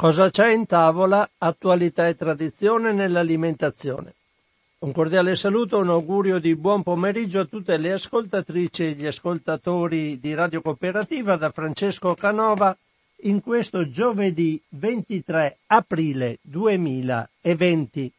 [0.00, 1.28] Cosa c'è in tavola?
[1.36, 4.14] Attualità e tradizione nell'alimentazione.
[4.78, 10.18] Un cordiale saluto, un augurio di buon pomeriggio a tutte le ascoltatrici e gli ascoltatori
[10.18, 12.74] di Radio Cooperativa da Francesco Canova
[13.24, 18.10] in questo giovedì 23 aprile 2020.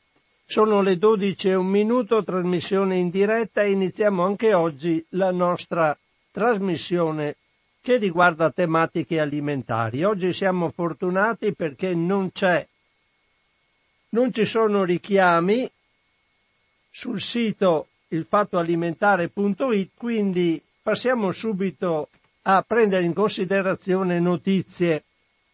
[0.46, 5.98] Sono le 12 e un minuto, trasmissione in diretta e iniziamo anche oggi la nostra
[6.30, 7.38] trasmissione
[7.82, 10.04] che riguarda tematiche alimentari.
[10.04, 12.66] Oggi siamo fortunati perché non c'è,
[14.10, 15.70] non ci sono richiami
[16.92, 22.10] sul sito ilfattoalimentare.it, quindi passiamo subito
[22.44, 25.04] a prendere in considerazione notizie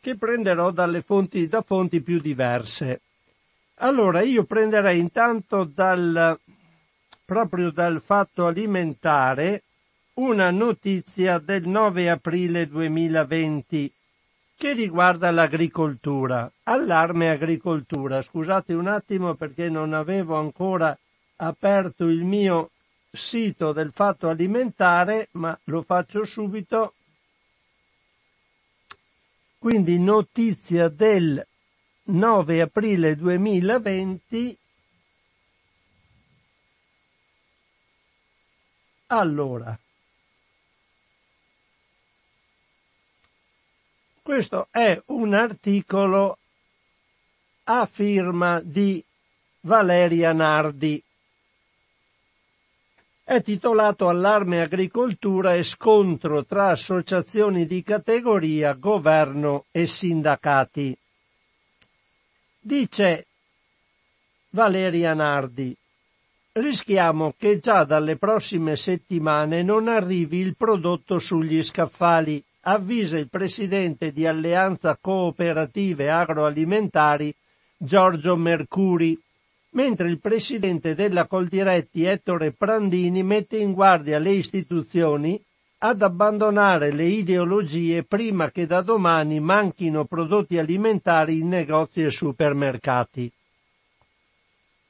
[0.01, 3.01] che prenderò dalle fonti, da fonti più diverse.
[3.75, 6.37] Allora, io prenderei intanto dal,
[7.25, 9.63] proprio dal fatto alimentare
[10.19, 13.93] una notizia del 9 aprile 2020
[14.55, 16.51] che riguarda l'agricoltura.
[16.63, 18.23] Allarme agricoltura.
[18.23, 20.97] Scusate un attimo perché non avevo ancora
[21.35, 22.71] aperto il mio
[23.11, 26.95] sito del fatto alimentare, ma lo faccio subito.
[29.59, 31.45] Quindi notizia del
[32.05, 34.57] 9 aprile 2020.
[39.09, 39.77] Allora,
[44.27, 46.37] Questo è un articolo
[47.63, 49.01] a firma di
[49.61, 51.01] Valeria Nardi.
[53.23, 60.97] È titolato Allarme agricoltura e scontro tra associazioni di categoria, governo e sindacati.
[62.59, 63.27] Dice
[64.49, 65.73] Valeria Nardi,
[66.51, 74.11] rischiamo che già dalle prossime settimane non arrivi il prodotto sugli scaffali avvisa il presidente
[74.11, 77.33] di Alleanza Cooperative Agroalimentari
[77.77, 79.17] Giorgio Mercuri,
[79.71, 85.41] mentre il presidente della Coldiretti Ettore Prandini mette in guardia le istituzioni
[85.79, 93.31] ad abbandonare le ideologie prima che da domani manchino prodotti alimentari in negozi e supermercati.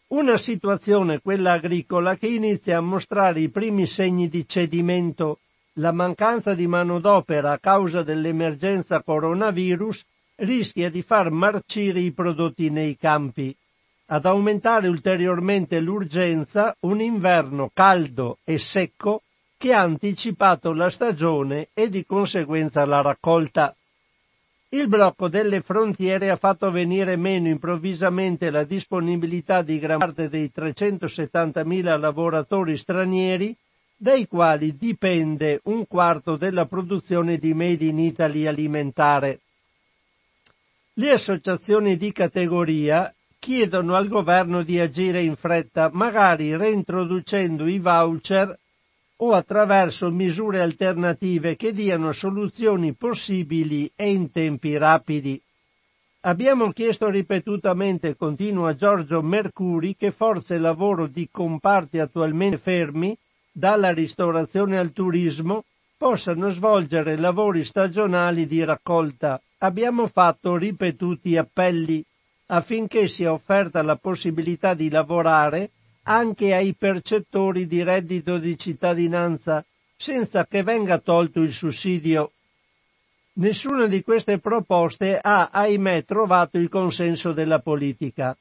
[0.08, 5.40] Una situazione, quella agricola, che inizia a mostrare i primi segni di cedimento
[5.80, 10.04] la mancanza di manodopera a causa dell'emergenza coronavirus
[10.38, 13.56] rischia di far marcire i prodotti nei campi.
[14.08, 19.22] Ad aumentare ulteriormente l'urgenza un inverno caldo e secco
[19.58, 23.76] che ha anticipato la stagione e di conseguenza la raccolta.
[24.70, 30.52] Il blocco delle frontiere ha fatto venire meno improvvisamente la disponibilità di gran parte dei
[30.54, 33.56] 370.000 lavoratori stranieri
[34.00, 39.40] dai quali dipende un quarto della produzione di Made in Italy alimentare.
[40.94, 48.58] Le associazioni di categoria chiedono al governo di agire in fretta, magari reintroducendo i voucher
[49.18, 55.42] o attraverso misure alternative che diano soluzioni possibili e in tempi rapidi.
[56.22, 63.18] Abbiamo chiesto ripetutamente, continua Giorgio Mercuri, che forze lavoro di comparti attualmente fermi
[63.58, 65.64] dalla ristorazione al turismo,
[65.98, 69.42] possano svolgere lavori stagionali di raccolta.
[69.60, 72.06] Abbiamo fatto ripetuti appelli
[72.50, 75.72] affinché sia offerta la possibilità di lavorare
[76.04, 79.66] anche ai percettori di reddito di cittadinanza,
[79.98, 82.34] senza che venga tolto il sussidio.
[83.34, 88.38] Nessuna di queste proposte ha, ahimè, trovato il consenso della politica.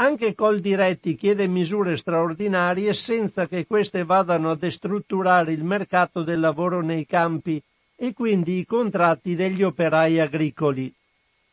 [0.00, 6.82] Anche Coldiretti chiede misure straordinarie senza che queste vadano a destrutturare il mercato del lavoro
[6.82, 7.60] nei campi
[7.96, 10.94] e quindi i contratti degli operai agricoli.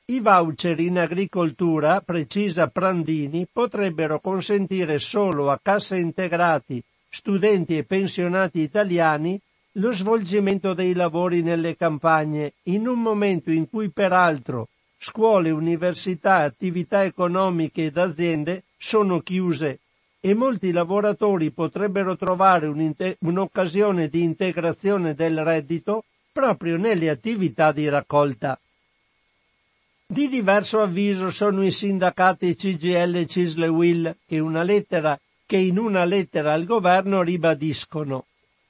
[0.06, 8.60] I voucher in agricoltura, precisa Prandini, potrebbero consentire solo a cassa integrati, studenti e pensionati
[8.60, 9.42] italiani
[9.78, 14.68] lo svolgimento dei lavori nelle campagne, in un momento in cui peraltro
[15.08, 19.82] scuole, università, attività economiche ed aziende sono chiuse
[20.20, 22.66] e molti lavoratori potrebbero trovare
[23.20, 28.60] un'occasione di integrazione del reddito proprio nelle attività di raccolta.
[30.08, 36.54] Di diverso avviso sono i sindacati CGL Cisle Will che, lettera, che in una lettera
[36.54, 38.26] al governo ribadiscono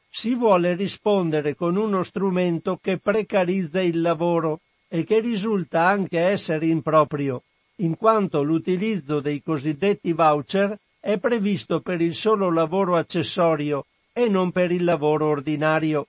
[0.10, 4.60] si vuole rispondere con uno strumento che precarizza il lavoro
[4.96, 7.44] e che risulta anche essere improprio,
[7.80, 14.54] in quanto l'utilizzo dei cosiddetti voucher è previsto per il solo lavoro accessorio e non
[14.54, 16.08] per il lavoro ordinario.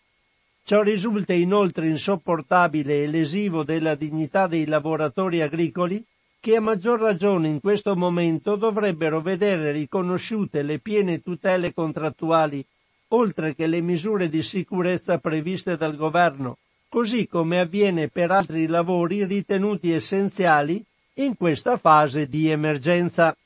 [0.63, 6.05] Ciò risulta inoltre insopportabile e lesivo della dignità dei lavoratori agricoli
[6.39, 12.65] che a maggior ragione in questo momento dovrebbero vedere riconosciute le piene tutele contrattuali,
[13.09, 16.59] oltre che le misure di sicurezza previste dal governo,
[16.97, 20.83] così come avviene per altri lavori ritenuti essenziali
[21.17, 23.37] in questa fase di emergenza.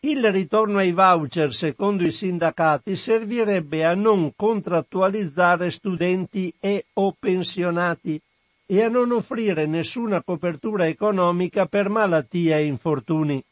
[0.00, 8.20] Il ritorno ai voucher, secondo i sindacati, servirebbe a non contrattualizzare studenti e o pensionati
[8.66, 13.42] e a non offrire nessuna copertura economica per malattie e infortuni.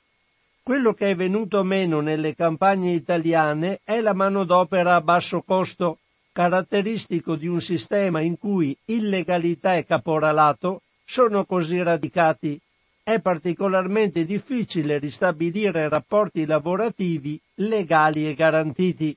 [0.62, 6.00] Quello che è venuto meno nelle campagne italiane è la manodopera a basso costo,
[6.35, 12.61] caratteristico di un sistema in cui illegalità e caporalato sono così radicati
[13.05, 19.17] è particolarmente difficile ristabilire rapporti lavorativi legali e garantiti.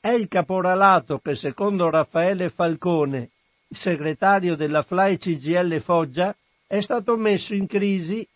[0.00, 3.30] È il caporalato che, secondo Raffaele Falcone,
[3.68, 6.34] segretario della FLAI CGL Foggia,
[6.66, 8.26] è stato messo in crisi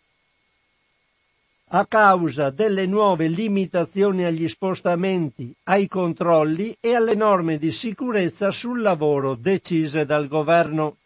[1.73, 8.81] a causa delle nuove limitazioni agli spostamenti, ai controlli e alle norme di sicurezza sul
[8.81, 10.97] lavoro decise dal governo.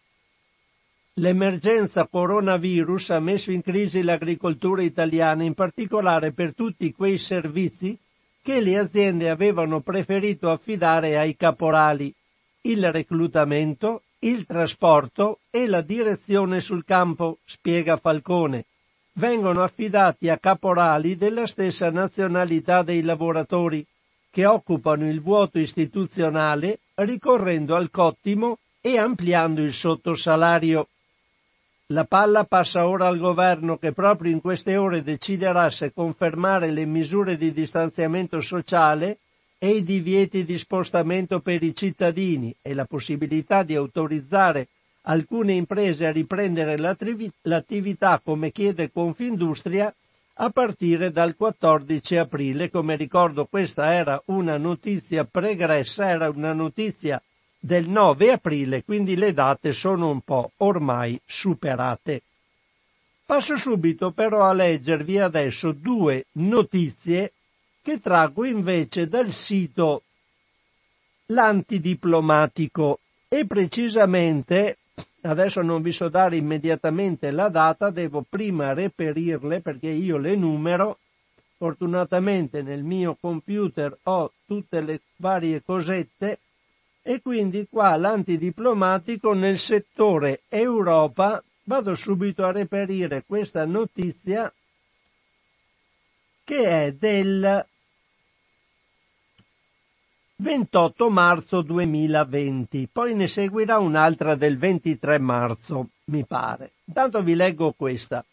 [1.15, 7.97] L'emergenza coronavirus ha messo in crisi l'agricoltura italiana, in particolare per tutti quei servizi
[8.41, 12.13] che le aziende avevano preferito affidare ai caporali,
[12.63, 18.65] il reclutamento, il trasporto e la direzione sul campo, spiega Falcone.
[19.17, 23.87] Vengono affidati a caporali della stessa nazionalità dei lavoratori,
[24.29, 30.89] che occupano il vuoto istituzionale ricorrendo al cottimo e ampliando il sottosalario.
[31.89, 36.85] La palla passa ora al governo che proprio in queste ore deciderà se confermare le
[36.85, 39.19] misure di distanziamento sociale
[39.59, 44.67] e i divieti di spostamento per i cittadini e la possibilità di autorizzare
[45.07, 49.93] alcune imprese a riprendere l'attività come chiede Confindustria
[50.35, 52.71] a partire dal 14 aprile.
[52.71, 57.23] Come ricordo questa era una notizia pregressa, era una notizia
[57.59, 62.23] del 9 aprile, quindi le date sono un po' ormai superate.
[63.25, 67.33] Passo subito però a leggervi adesso due notizie
[67.81, 70.03] che traggo invece dal sito
[71.29, 72.99] L'antidiplomatico
[73.29, 74.77] e precisamente,
[75.27, 80.99] adesso non vi so dare immediatamente la data, devo prima reperirle perché io le numero,
[81.57, 86.39] fortunatamente nel mio computer ho tutte le varie cosette
[87.03, 91.43] e quindi qua l'antidiplomatico nel settore Europa.
[91.67, 94.53] Vado subito a reperire questa notizia
[96.45, 97.67] che è del
[100.37, 106.73] 28 marzo 2020, poi ne seguirà un'altra del 23 marzo, mi pare.
[106.87, 108.25] Intanto vi leggo questa.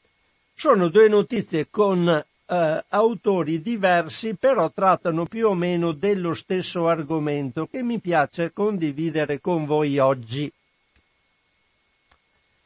[0.55, 7.67] Sono due notizie con eh, autori diversi, però trattano più o meno dello stesso argomento
[7.67, 10.51] che mi piace condividere con voi oggi.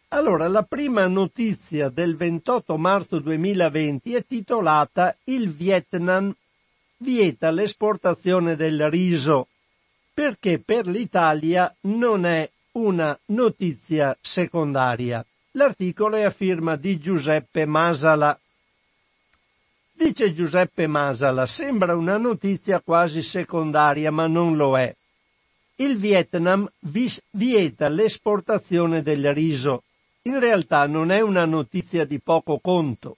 [0.10, 6.34] Allora, la prima notizia del 28 marzo 2020 è titolata Il Vietnam
[6.97, 9.47] vieta l'esportazione del riso,
[10.13, 15.25] perché per l'Italia non è una notizia secondaria.
[15.51, 18.38] L'articolo è a firma di Giuseppe Masala.
[19.91, 24.93] Dice Giuseppe Masala, sembra una notizia quasi secondaria, ma non lo è.
[25.77, 26.70] Il Vietnam
[27.31, 29.84] vieta l'esportazione del riso.
[30.24, 33.17] In realtà non è una notizia di poco conto.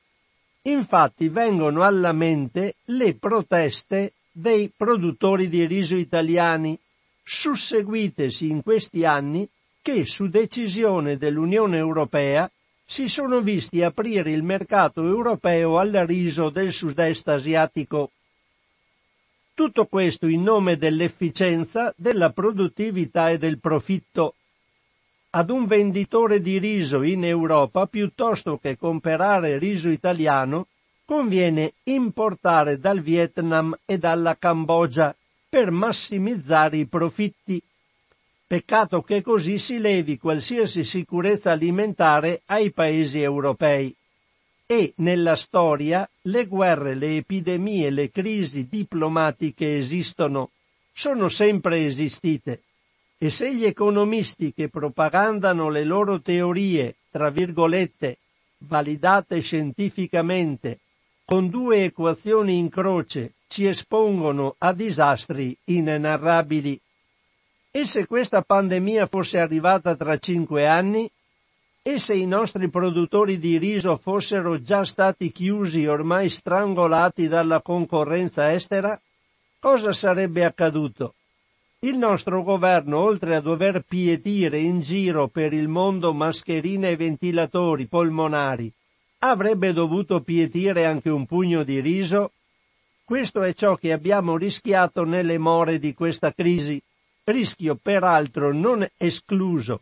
[0.67, 6.77] Infatti vengono alla mente le proteste dei produttori di riso italiani,
[7.23, 9.47] susseguitesi in questi anni
[9.81, 12.51] che, su decisione dell'Unione Europea,
[12.85, 18.11] si sono visti aprire il mercato europeo al riso del sud-est asiatico.
[19.53, 24.35] Tutto questo in nome dell'efficienza, della produttività e del profitto.
[25.37, 30.65] Ad un venditore di riso in Europa, piuttosto che comprare riso italiano,
[31.05, 35.15] conviene importare dal Vietnam e dalla Cambogia
[35.47, 37.61] per massimizzare i profitti
[38.47, 43.93] Peccato che così si levi qualsiasi sicurezza alimentare ai paesi europei.
[44.65, 50.49] E nella storia le guerre, le epidemie, le crisi diplomatiche esistono,
[50.91, 52.61] sono sempre esistite.
[53.19, 58.17] E se gli economisti che propagandano le loro teorie, tra virgolette,
[58.59, 60.79] validate scientificamente,
[61.25, 66.79] con due equazioni in croce ci espongono a disastri inenarrabili,
[67.71, 71.07] E se questa pandemia fosse arrivata tra cinque anni?
[71.83, 78.51] E se i nostri produttori di riso fossero già stati chiusi ormai strangolati dalla concorrenza
[78.51, 78.99] estera?
[79.59, 81.13] Cosa sarebbe accaduto?
[81.81, 87.85] Il nostro governo, oltre a dover pietire in giro per il mondo mascherine e ventilatori
[87.85, 88.73] polmonari,
[89.19, 92.31] avrebbe dovuto pietire anche un pugno di riso?
[93.03, 96.81] Questo è ciò che abbiamo rischiato nelle more di questa crisi
[97.25, 99.81] rischio peraltro non escluso,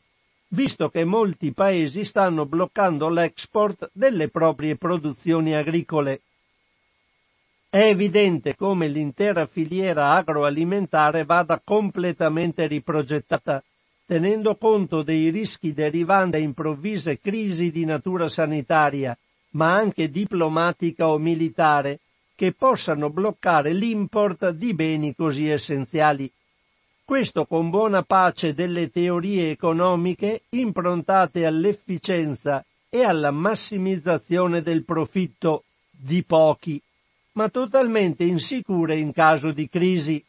[0.50, 6.20] visto che molti paesi stanno bloccando l'export delle proprie produzioni agricole.
[7.75, 13.62] È evidente come l'intera filiera agroalimentare vada completamente riprogettata,
[14.05, 19.17] tenendo conto dei rischi derivanti da improvvise crisi di natura sanitaria,
[19.55, 22.00] ma anche diplomatica o militare,
[22.34, 26.32] che possano bloccare l'import di beni così essenziali.
[27.03, 36.24] Questo con buona pace delle teorie economiche improntate all'efficienza e alla massimizzazione del profitto di
[36.24, 36.82] pochi,
[37.36, 40.24] ma totalmente insicure in caso di crisi.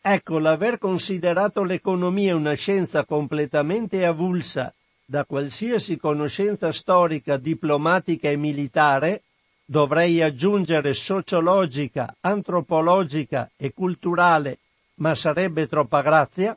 [0.00, 4.72] Ecco, l'aver considerato l'economia una scienza completamente avulsa
[5.04, 9.22] da qualsiasi conoscenza storica, diplomatica e militare,
[9.64, 14.58] dovrei aggiungere sociologica, antropologica e culturale
[14.98, 16.56] ma sarebbe troppa grazia,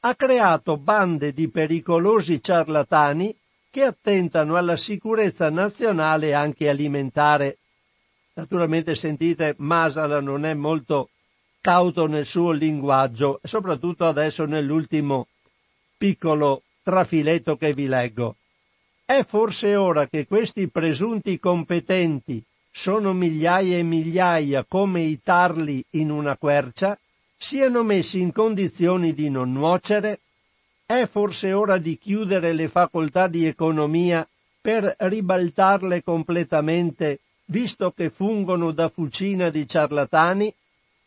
[0.00, 3.34] ha creato bande di pericolosi ciarlatani
[3.70, 7.58] che attentano alla sicurezza nazionale anche alimentare.
[8.38, 11.10] Naturalmente sentite, Masala non è molto
[11.60, 15.26] cauto nel suo linguaggio, soprattutto adesso nell'ultimo
[15.96, 18.36] piccolo trafiletto che vi leggo.
[19.04, 22.40] È forse ora che questi presunti competenti
[22.70, 26.96] sono migliaia e migliaia come i tarli in una quercia
[27.36, 30.20] siano messi in condizioni di non nuocere?
[30.86, 34.24] È forse ora di chiudere le facoltà di economia
[34.60, 37.18] per ribaltarle completamente,
[37.50, 40.52] visto che fungono da fucina di ciarlatani?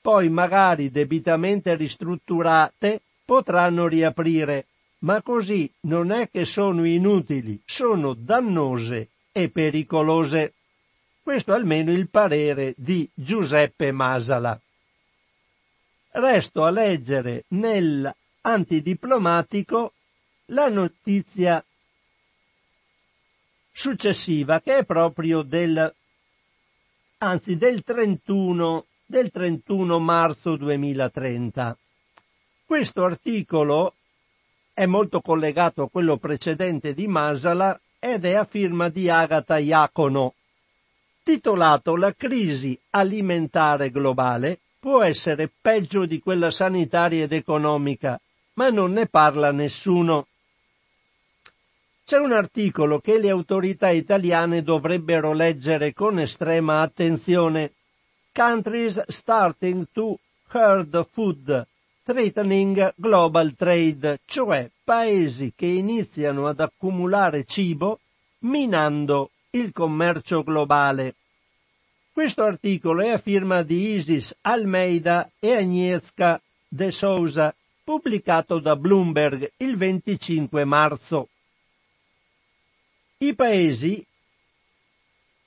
[0.01, 4.65] Poi magari debitamente ristrutturate potranno riaprire,
[4.99, 10.53] ma così non è che sono inutili, sono dannose e pericolose.
[11.21, 14.59] Questo almeno il parere di Giuseppe Masala.
[16.13, 19.93] Resto a leggere nell'antidiplomatico
[20.45, 21.63] la notizia
[23.71, 25.93] successiva che è proprio del
[27.23, 31.77] anzi del 31 del 31 marzo 2030.
[32.65, 33.93] Questo articolo
[34.73, 40.33] è molto collegato a quello precedente di Masala ed è a firma di Agata Iacono,
[41.23, 48.19] titolato La crisi alimentare globale può essere peggio di quella sanitaria ed economica,
[48.53, 50.25] ma non ne parla nessuno.
[52.11, 57.71] C'è un articolo che le autorità italiane dovrebbero leggere con estrema attenzione.
[58.33, 60.17] Countries starting to
[60.51, 61.65] herd food,
[62.03, 68.01] threatening global trade, cioè paesi che iniziano ad accumulare cibo
[68.39, 71.15] minando il commercio globale.
[72.11, 79.49] Questo articolo è a firma di Isis Almeida e Agnieszka de Sousa, pubblicato da Bloomberg
[79.59, 81.29] il 25 marzo.
[83.23, 84.03] I paesi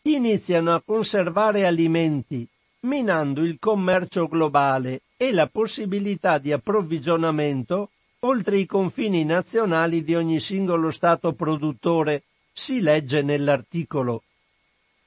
[0.02, 2.46] iniziano a conservare alimenti,
[2.82, 7.90] minando il commercio globale e la possibilità di approvvigionamento
[8.20, 14.22] oltre i confini nazionali di ogni singolo Stato produttore, si legge nell'articolo.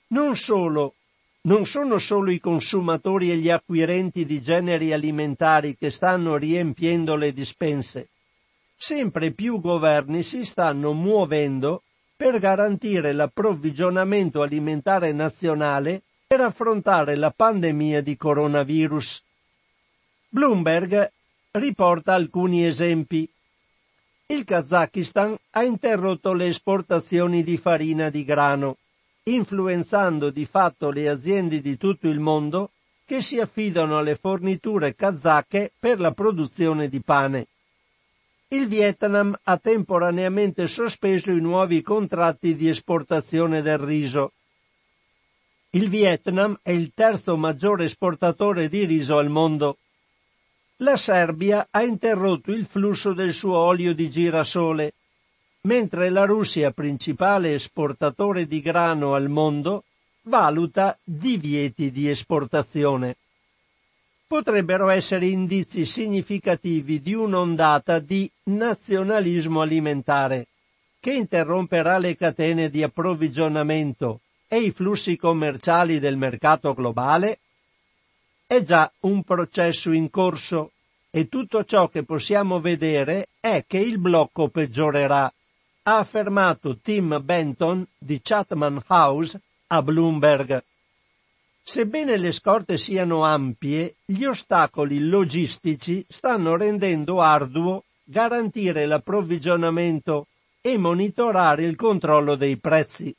[0.08, 0.96] Non solo
[1.44, 7.32] non sono solo i consumatori e gli acquirenti di generi alimentari che stanno riempiendo le
[7.32, 8.10] dispense.
[8.76, 11.84] Sempre più governi si stanno muovendo
[12.18, 19.24] per garantire l'approvvigionamento alimentare nazionale per affrontare la pandemia di coronavirus.
[20.28, 21.12] Bloomberg
[21.52, 23.30] riporta alcuni esempi.
[24.26, 28.78] Il Kazakistan ha interrotto le esportazioni di farina di grano
[29.28, 32.72] influenzando di fatto le aziende di tutto il mondo
[33.06, 37.48] che si affidano alle forniture kazake per la produzione di pane.
[38.50, 44.32] Il Vietnam ha temporaneamente sospeso i nuovi contratti di esportazione del riso.
[45.72, 49.80] Il Vietnam è il terzo maggiore esportatore di riso al mondo.
[50.78, 54.94] La Serbia ha interrotto il flusso del suo olio di girasole
[55.62, 59.84] mentre la Russia, principale esportatore di grano al mondo,
[60.22, 63.18] valuta divieti di esportazione.
[64.28, 70.48] Potrebbero essere indizi significativi di un'ondata di nazionalismo alimentare
[71.00, 77.40] che interromperà le catene di approvvigionamento e i flussi commerciali del mercato globale?
[78.46, 80.72] È già un processo in corso
[81.10, 85.32] e tutto ciò che possiamo vedere è che il blocco peggiorerà,
[85.84, 90.64] ha affermato Tim Benton di Chatham House a Bloomberg.
[91.70, 100.28] Sebbene le scorte siano ampie, gli ostacoli logistici stanno rendendo arduo garantire l'approvvigionamento
[100.62, 103.14] e monitorare il controllo dei prezzi.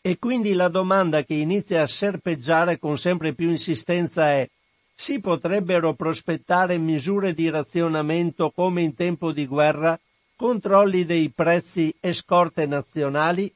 [0.00, 4.48] E quindi la domanda che inizia a serpeggiare con sempre più insistenza è
[4.94, 10.00] si potrebbero prospettare misure di razionamento come in tempo di guerra,
[10.36, 13.52] controlli dei prezzi e scorte nazionali?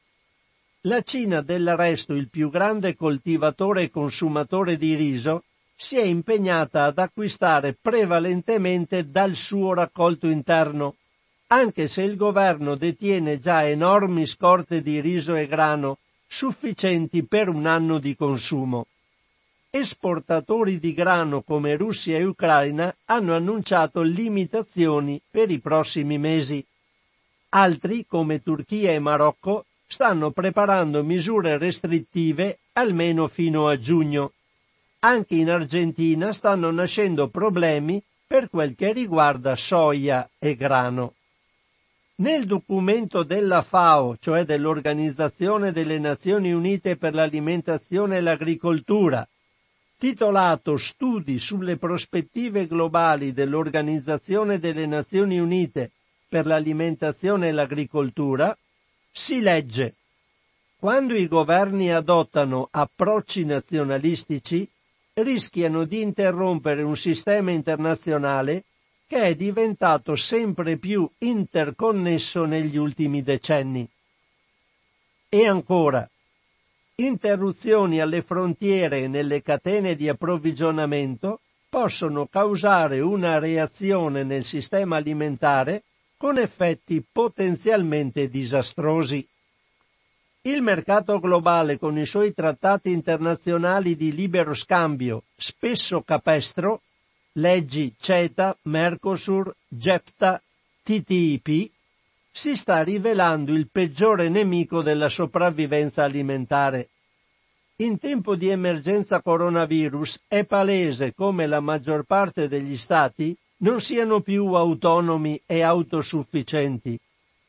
[0.87, 6.85] La Cina, del resto il più grande coltivatore e consumatore di riso, si è impegnata
[6.85, 10.97] ad acquistare prevalentemente dal suo raccolto interno,
[11.47, 17.65] anche se il governo detiene già enormi scorte di riso e grano sufficienti per un
[17.65, 18.87] anno di consumo.
[19.71, 26.63] Esportatori di grano come Russia e Ucraina hanno annunciato limitazioni per i prossimi mesi.
[27.49, 34.33] Altri, come Turchia e Marocco, stanno preparando misure restrittive almeno fino a giugno.
[35.01, 41.15] Anche in Argentina stanno nascendo problemi per quel che riguarda soia e grano.
[42.17, 49.27] Nel documento della FAO, cioè dell'Organizzazione delle Nazioni Unite per l'alimentazione e l'agricoltura,
[49.99, 55.91] titolato Studi sulle prospettive globali dell'Organizzazione delle Nazioni Unite
[56.29, 58.57] per l'alimentazione e l'agricoltura,
[59.17, 59.95] si legge
[60.77, 64.69] quando i governi adottano approcci nazionalistici
[65.15, 68.65] rischiano di interrompere un sistema internazionale
[69.07, 73.89] che è diventato sempre più interconnesso negli ultimi decenni.
[75.29, 76.07] E ancora,
[76.97, 85.85] interruzioni alle frontiere e nelle catene di approvvigionamento possono causare una reazione nel sistema alimentare
[86.25, 89.29] con effetti potenzialmente disastrosi.
[90.41, 96.81] Il mercato globale con i suoi trattati internazionali di libero scambio, spesso capestro,
[97.33, 100.41] leggi CETA, Mercosur, GEFTA,
[100.83, 101.71] TTIP,
[102.31, 106.89] si sta rivelando il peggiore nemico della sopravvivenza alimentare.
[107.81, 114.21] In tempo di emergenza coronavirus è palese come la maggior parte degli Stati non siano
[114.21, 116.99] più autonomi e autosufficienti,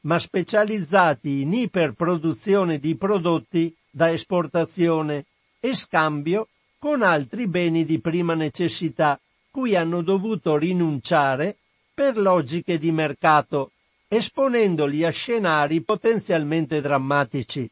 [0.02, 5.26] ma specializzati in iperproduzione di prodotti da esportazione
[5.60, 11.58] e scambio con altri beni di prima necessità cui hanno dovuto rinunciare
[11.94, 13.72] per logiche di mercato,
[14.08, 17.68] esponendoli a scenari potenzialmente drammatici.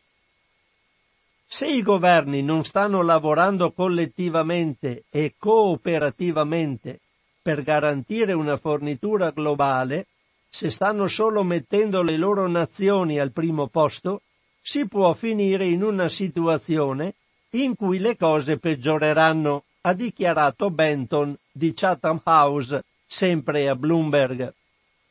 [1.46, 7.02] Se i governi non stanno lavorando collettivamente e cooperativamente
[7.43, 10.08] per garantire una fornitura globale,
[10.49, 14.21] se stanno solo mettendo le loro nazioni al primo posto,
[14.62, 17.15] si può finire in una situazione
[17.51, 24.53] in cui le cose peggioreranno, ha dichiarato Benton di Chatham House, sempre a Bloomberg,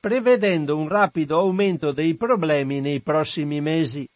[0.01, 4.09] prevedendo un rapido aumento dei problemi nei prossimi mesi.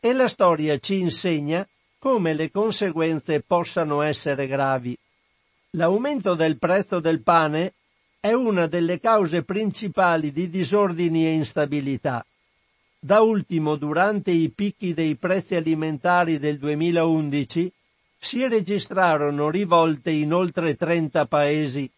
[0.00, 1.68] E la storia ci insegna
[1.98, 4.96] come le conseguenze possano essere gravi.
[5.76, 7.74] L'aumento del prezzo del pane
[8.18, 12.24] è una delle cause principali di disordini e instabilità.
[12.98, 17.70] Da ultimo, durante i picchi dei prezzi alimentari del 2011,
[18.18, 21.90] si registrarono rivolte in oltre 30 paesi.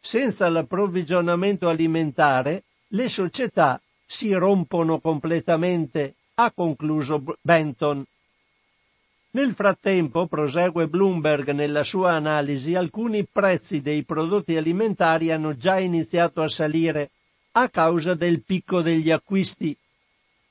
[0.00, 8.02] Senza l'approvvigionamento alimentare, le società si rompono completamente, ha concluso Benton.
[9.36, 16.40] Nel frattempo, prosegue Bloomberg nella sua analisi, alcuni prezzi dei prodotti alimentari hanno già iniziato
[16.40, 17.10] a salire
[17.52, 19.76] a causa del picco degli acquisti.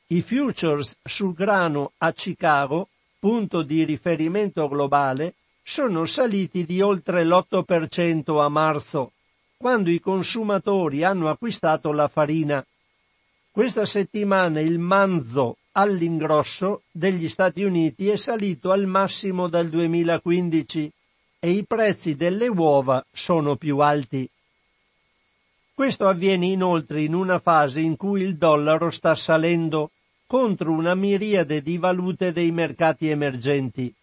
[0.09, 8.39] I futures sul grano a Chicago, punto di riferimento globale, sono saliti di oltre l'8%
[8.39, 9.13] a marzo,
[9.57, 12.63] quando i consumatori hanno acquistato la farina.
[13.49, 20.91] Questa settimana il manzo all'ingrosso degli Stati Uniti è salito al massimo dal 2015
[21.39, 24.29] e i prezzi delle uova sono più alti.
[25.73, 29.91] Questo avviene inoltre in una fase in cui il dollaro sta salendo
[30.25, 33.93] contro una miriade di valute dei mercati emergenti.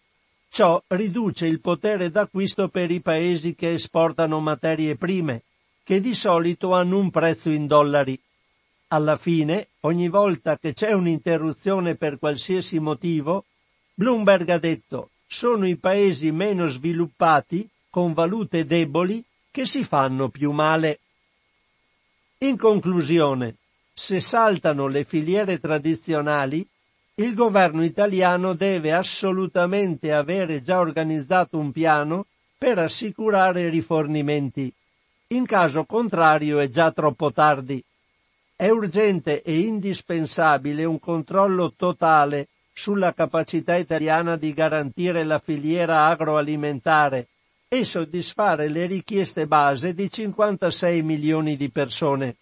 [0.49, 5.41] Ciò riduce il potere d'acquisto per i paesi che esportano materie prime,
[5.83, 8.17] che di solito hanno un prezzo in dollari.
[8.93, 13.45] Alla fine, ogni volta che c'è un'interruzione per qualsiasi motivo,
[13.95, 20.51] Bloomberg ha detto sono i paesi meno sviluppati, con valute deboli, che si fanno più
[20.51, 20.99] male.
[22.41, 23.55] In conclusione,
[23.95, 26.63] se saltano le filiere tradizionali,
[27.15, 32.27] il governo italiano deve assolutamente avere già organizzato un piano
[32.59, 34.71] per assicurare rifornimenti.
[35.29, 37.83] In caso contrario è già troppo tardi.
[38.63, 47.27] È urgente e indispensabile un controllo totale sulla capacità italiana di garantire la filiera agroalimentare
[47.67, 52.37] e soddisfare le richieste base di 56 milioni di persone.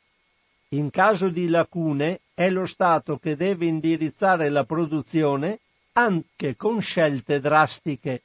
[0.74, 5.58] In caso di lacune è lo Stato che deve indirizzare la produzione
[5.94, 8.22] anche con scelte drastiche.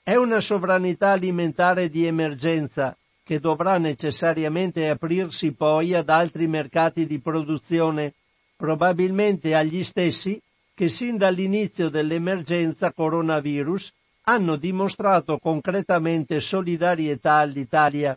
[0.00, 7.18] È una sovranità alimentare di emergenza che dovrà necessariamente aprirsi poi ad altri mercati di
[7.18, 8.14] produzione,
[8.56, 10.40] probabilmente agli stessi
[10.72, 13.92] che sin dall'inizio dell'emergenza coronavirus
[14.26, 18.16] hanno dimostrato concretamente solidarietà all'Italia.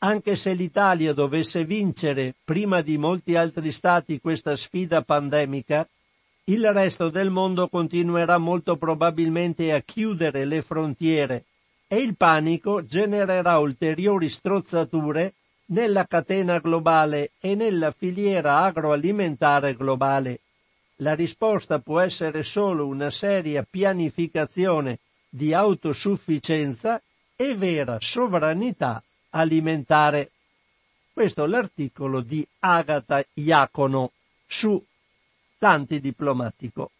[0.00, 5.88] Anche se l'Italia dovesse vincere prima di molti altri stati questa sfida pandemica,
[6.44, 11.44] il resto del mondo continuerà molto probabilmente a chiudere le frontiere
[11.92, 15.34] e il panico genererà ulteriori strozzature
[15.66, 20.40] nella catena globale e nella filiera agroalimentare globale.
[21.02, 26.98] La risposta può essere solo una seria pianificazione di autosufficienza
[27.36, 30.30] e vera sovranità alimentare.
[31.12, 34.12] Questo è l'articolo di Agata Iacono
[34.46, 34.82] su
[35.58, 36.90] l'antidiplomatico.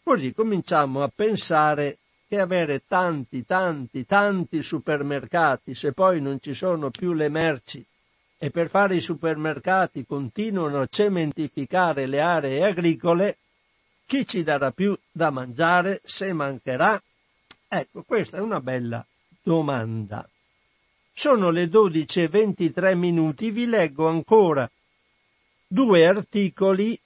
[0.04, 6.92] Così cominciamo a pensare che avere tanti, tanti, tanti supermercati se poi non ci sono
[6.92, 7.84] più le merci
[8.38, 13.38] e per fare i supermercati continuano a cementificare le aree agricole,
[14.06, 17.02] chi ci darà più da mangiare se mancherà?
[17.72, 19.06] Ecco, questa è una bella
[19.44, 20.28] domanda.
[21.14, 24.68] Sono le 12.23 minuti, vi leggo ancora
[25.68, 27.00] due articoli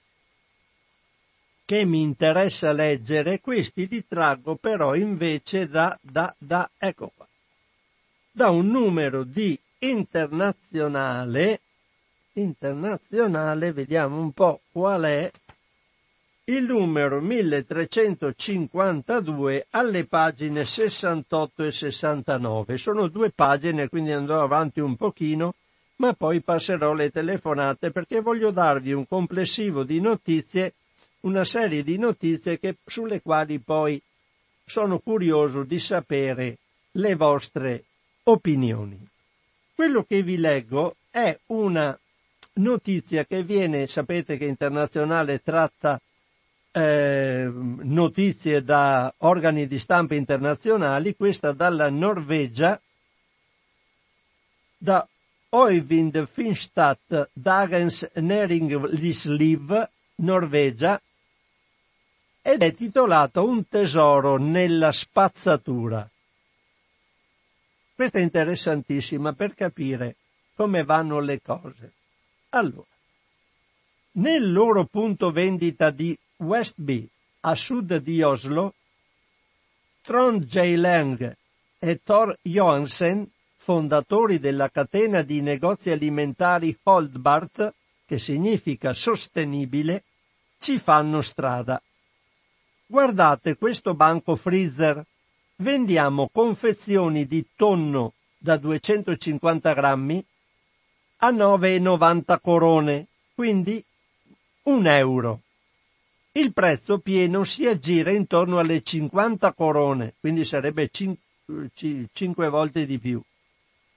[1.66, 7.28] che mi interessa leggere, questi li traggo però invece da, da, da, ecco qua,
[8.32, 11.60] da un numero di internazionale,
[12.34, 15.30] internazionale, vediamo un po' qual è,
[16.46, 22.78] il numero 1352 alle pagine 68 e 69.
[22.78, 25.56] Sono due pagine, quindi andrò avanti un pochino,
[25.98, 30.74] ma poi passerò le telefonate perché voglio darvi un complessivo di notizie
[31.24, 34.02] una serie di notizie che, sulle quali poi
[34.66, 36.58] sono curioso di sapere
[36.92, 37.86] le vostre
[38.24, 39.00] opinioni.
[39.74, 41.98] Quello che vi leggo è una
[42.56, 46.02] notizia che viene, sapete che internazionale tratta
[46.76, 52.82] eh, notizie da organi di stampa internazionali, questa dalla Norvegia,
[54.76, 55.08] da
[55.50, 61.00] Oyvind Finstadt Dagens Næringsliv, Norvegia,
[62.42, 66.10] ed è titolato Un tesoro nella spazzatura.
[67.96, 70.16] Questa è interessantissima per capire
[70.56, 71.94] come vanno le cose.
[72.50, 72.88] Allora,
[74.14, 77.08] nel loro punto vendita di Westby,
[77.42, 78.74] a sud di Oslo,
[80.02, 81.36] Trond J.
[81.80, 87.74] E Thor Johansen, fondatori della catena di negozi alimentari Holdbart,
[88.06, 90.04] che significa sostenibile,
[90.58, 91.82] ci fanno strada.
[92.86, 95.06] Guardate questo banco freezer.
[95.58, 100.26] Vendiamo confezioni di tonno da 250 grammi
[101.18, 103.84] a 9,90 corone, quindi
[104.64, 105.42] un euro.
[106.36, 113.22] Il prezzo pieno si aggira intorno alle 50 corone, quindi sarebbe 5 volte di più.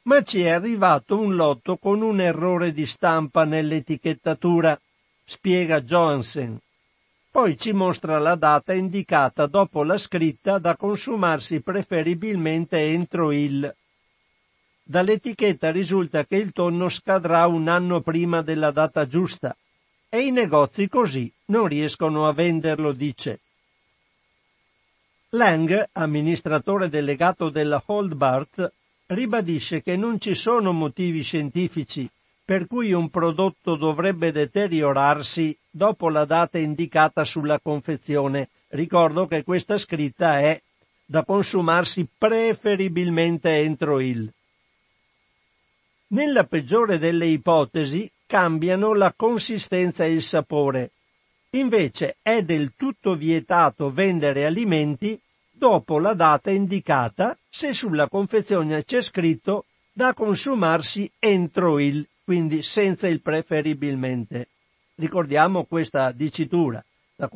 [0.03, 4.79] Ma ci è arrivato un lotto con un errore di stampa nell'etichettatura,
[5.25, 6.59] spiega Johansen.
[7.31, 13.75] Poi ci mostra la data indicata dopo la scritta da consumarsi preferibilmente entro il.
[14.83, 19.57] Dall'etichetta risulta che il tonno scadrà un anno prima della data giusta
[20.09, 23.40] e i negozi così non riescono a venderlo, dice.
[25.31, 28.73] Lang, amministratore delegato della Holdbart,
[29.07, 32.09] ribadisce che non ci sono motivi scientifici
[32.47, 38.51] per cui un prodotto dovrebbe deteriorarsi dopo la data indicata sulla confezione.
[38.69, 40.62] Ricordo che questa scritta è
[41.05, 44.33] da consumarsi preferibilmente entro il.
[46.09, 50.91] Nella peggiore delle ipotesi cambiano la consistenza e il sapore.
[51.51, 55.19] Invece è del tutto vietato vendere alimenti
[55.51, 63.09] dopo la data indicata se sulla confezione c'è scritto da consumarsi entro il, quindi senza
[63.09, 64.49] il preferibilmente.
[64.97, 66.85] Ricordiamo questa dicitura.
[67.15, 67.31] Da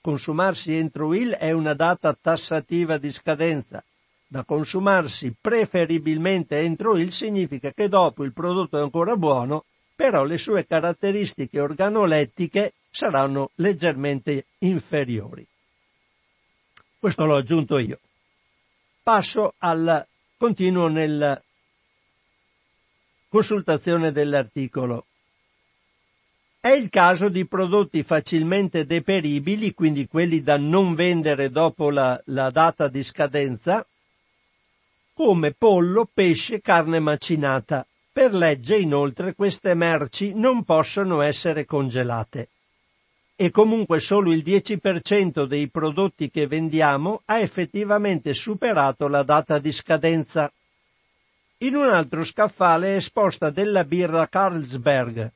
[0.00, 3.84] consumarsi entro il è una data tassativa di scadenza.
[4.26, 9.64] Da consumarsi preferibilmente entro il significa che dopo il prodotto è ancora buono,
[10.02, 15.46] però le sue caratteristiche organolettiche saranno leggermente inferiori.
[16.98, 18.00] Questo l'ho aggiunto io.
[19.00, 20.04] Passo al
[20.36, 21.40] continuo nella
[23.28, 25.06] consultazione dell'articolo.
[26.58, 32.50] È il caso di prodotti facilmente deperibili, quindi quelli da non vendere dopo la, la
[32.50, 33.86] data di scadenza,
[35.12, 37.86] come pollo, pesce, carne macinata.
[38.12, 42.48] Per legge, inoltre, queste merci non possono essere congelate.
[43.34, 49.72] E comunque solo il 10% dei prodotti che vendiamo ha effettivamente superato la data di
[49.72, 50.52] scadenza.
[51.58, 55.30] In un altro scaffale è esposta della birra Carlsberg,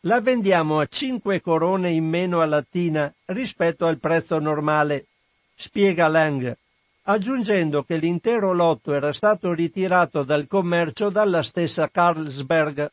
[0.00, 5.06] la vendiamo a 5 corone in meno a lattina rispetto al prezzo normale,
[5.54, 6.56] spiega Lang,
[7.06, 12.90] aggiungendo che l'intero lotto era stato ritirato dal commercio dalla stessa Carlsberg.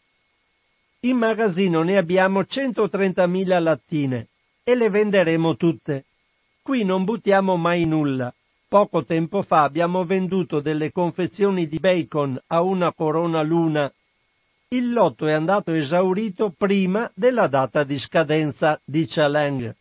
[1.01, 4.27] In magazzino ne abbiamo 130.000 lattine
[4.63, 6.05] e le venderemo tutte.
[6.61, 8.33] Qui non buttiamo mai nulla.
[8.67, 13.91] Poco tempo fa abbiamo venduto delle confezioni di bacon a una corona l'una
[14.73, 19.75] il lotto è andato esaurito prima della data di scadenza, dice Lang.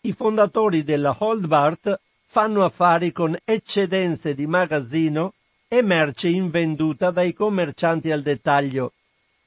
[0.00, 2.00] I fondatori della Holdbart
[2.32, 5.34] fanno affari con eccedenze di magazzino
[5.66, 8.92] e merce invenduta dai commercianti al dettaglio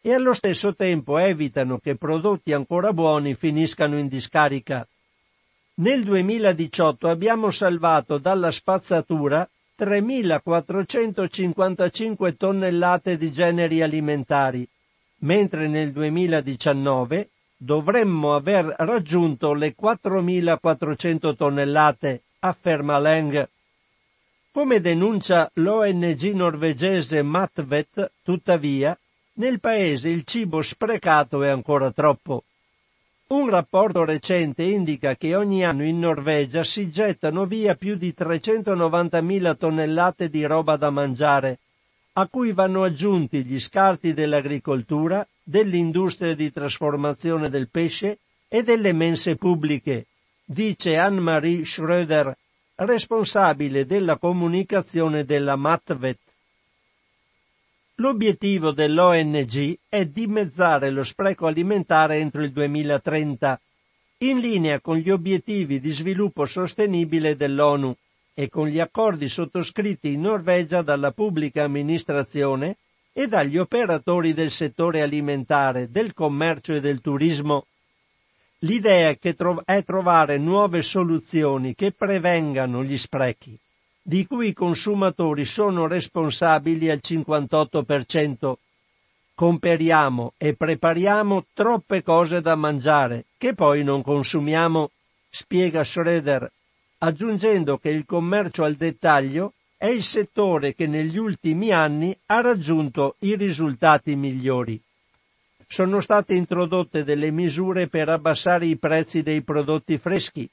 [0.02, 4.86] e allo stesso tempo evitano che prodotti ancora buoni finiscano in discarica.
[5.76, 14.67] Nel 2018 abbiamo salvato dalla spazzatura 3.455 tonnellate di generi alimentari,
[15.19, 23.47] mentre nel 2019 dovremmo aver raggiunto le 4.400 tonnellate, afferma Lang.
[24.51, 28.97] Come denuncia l'ONG norvegese Matvet, tuttavia,
[29.36, 32.43] nel paese il cibo sprecato è ancora troppo.
[33.27, 39.58] Un rapporto recente indica che ogni anno in Norvegia si gettano via più di 390.000
[39.58, 41.60] tonnellate di roba da mangiare,
[42.13, 49.36] a cui vanno aggiunti gli scarti dell'agricoltura, dell'industria di trasformazione del pesce e delle mense
[49.36, 50.06] pubbliche,
[50.53, 52.31] dice Anne-Marie Schröder,
[52.75, 56.19] responsabile della comunicazione della Matvet.
[57.95, 63.59] L'obiettivo dell'ONG è dimezzare lo spreco alimentare entro il 2030,
[64.19, 67.95] in linea con gli obiettivi di sviluppo sostenibile dell'ONU
[68.33, 72.77] e con gli accordi sottoscritti in Norvegia dalla pubblica amministrazione
[73.11, 77.65] e dagli operatori del settore alimentare, del commercio e del turismo.
[78.63, 79.15] L'idea
[79.65, 83.58] è trovare nuove soluzioni che prevengano gli sprechi
[84.06, 88.54] di cui i consumatori sono responsabili al 58%.
[89.34, 94.91] Comperiamo e prepariamo troppe cose da mangiare che poi non consumiamo,
[95.30, 96.52] spiega Schroeder,
[96.99, 103.15] aggiungendo che il commercio al dettaglio è il settore che negli ultimi anni ha raggiunto
[103.19, 104.80] i risultati migliori.
[105.73, 110.47] Sono state introdotte delle misure per abbassare i prezzi dei prodotti freschi.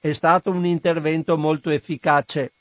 [0.00, 2.52] È stato un intervento molto efficace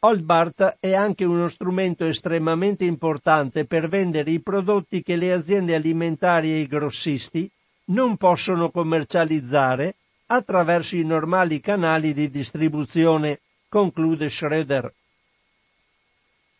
[0.00, 6.52] Oldbart è anche uno strumento estremamente importante per vendere i prodotti che le aziende alimentari
[6.52, 7.50] e i grossisti
[7.86, 14.92] non possono commercializzare attraverso i normali canali di distribuzione, conclude Schroeder.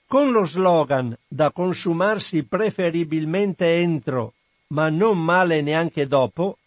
[0.09, 4.33] Con lo slogan da consumarsi preferibilmente entro,
[4.69, 6.59] ma non male neanche dopo,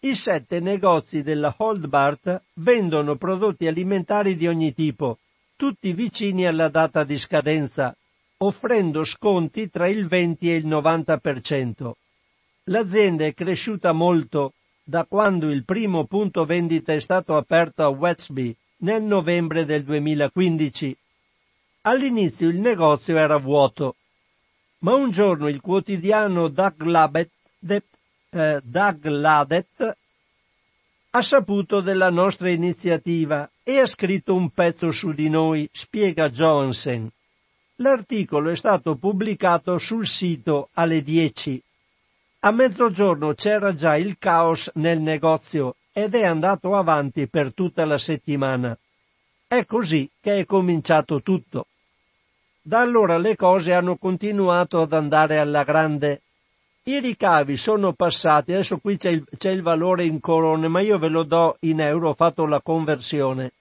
[0.00, 5.18] i sette negozi della Holdbart vendono prodotti alimentari di ogni tipo,
[5.56, 7.94] tutti vicini alla data di scadenza,
[8.38, 11.92] offrendo sconti tra il 20 e il 90%.
[12.64, 18.54] L'azienda è cresciuta molto da quando il primo punto vendita è stato aperto a Westby
[18.78, 20.96] nel novembre del 2015.
[21.82, 23.96] All'inizio il negozio era vuoto,
[24.78, 26.82] ma un giorno il quotidiano Doug
[27.60, 27.84] Ladet,
[28.30, 29.96] eh, Doug Ladet
[31.10, 37.10] ha saputo della nostra iniziativa e ha scritto un pezzo su di noi, spiega Johansen.
[37.76, 41.62] L'articolo è stato pubblicato sul sito alle 10.
[42.40, 47.98] A mezzogiorno c'era già il caos nel negozio ed è andato avanti per tutta la
[47.98, 48.78] settimana.
[49.46, 51.66] È così che è cominciato tutto.
[52.62, 56.22] Da allora le cose hanno continuato ad andare alla grande.
[56.82, 60.98] I ricavi sono passati, adesso qui c'è il, c'è il valore in corone, ma io
[60.98, 63.52] ve lo do in euro, ho fatto la conversione.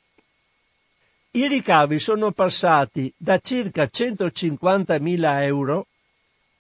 [1.32, 5.88] I ricavi sono passati da circa 150.000 euro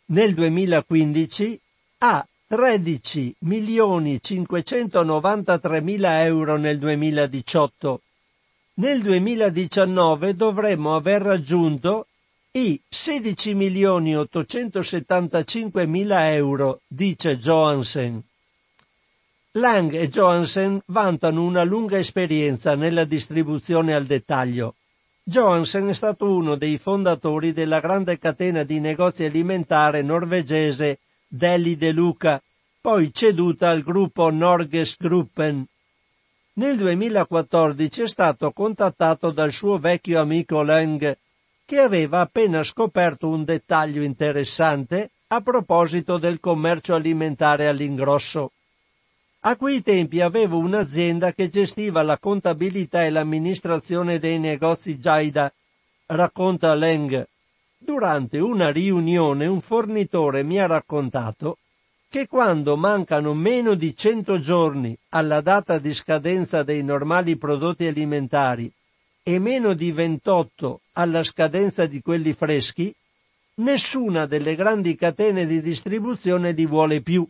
[0.07, 1.59] nel 2015
[1.99, 8.01] a 13 milioni 593 mila euro nel 2018.
[8.75, 12.07] Nel 2019 dovremmo aver raggiunto
[12.51, 18.23] i 16 milioni 875 mila euro, dice Johansen.
[19.51, 24.73] Lang e Johansen vantano una lunga esperienza nella distribuzione al dettaglio.
[25.21, 31.91] Johansen è stato uno dei fondatori della grande catena di negozi alimentare norvegese Deli De
[31.91, 32.41] Luca,
[32.81, 35.63] poi ceduta al gruppo Norges Gruppen.
[36.53, 41.15] Nel 2014 è stato contattato dal suo vecchio amico Lang,
[41.69, 48.53] che aveva appena scoperto un dettaglio interessante a proposito del commercio alimentare all'ingrosso.
[49.41, 55.53] A quei tempi avevo un'azienda che gestiva la contabilità e l'amministrazione dei negozi Jaida,
[56.07, 57.27] racconta Leng.
[57.77, 61.59] Durante una riunione un fornitore mi ha raccontato
[62.09, 68.73] che quando mancano meno di 100 giorni alla data di scadenza dei normali prodotti alimentari
[69.29, 72.91] e meno di 28 alla scadenza di quelli freschi,
[73.57, 77.29] nessuna delle grandi catene di distribuzione li vuole più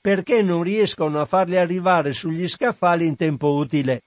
[0.00, 4.02] perché non riescono a farli arrivare sugli scaffali in tempo utile.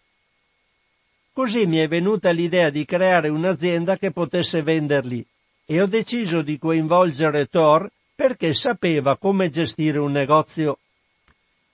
[1.34, 5.25] Così mi è venuta l'idea di creare un'azienda che potesse venderli
[5.65, 10.77] e ho deciso di coinvolgere Thor perché sapeva come gestire un negozio.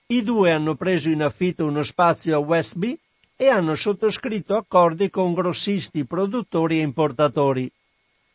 [0.08, 2.97] I due hanno preso in affitto uno spazio a Westby
[3.41, 7.71] e hanno sottoscritto accordi con grossisti, produttori e importatori.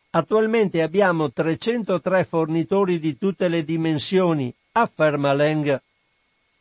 [0.09, 5.79] Attualmente abbiamo 303 fornitori di tutte le dimensioni afferma Leng.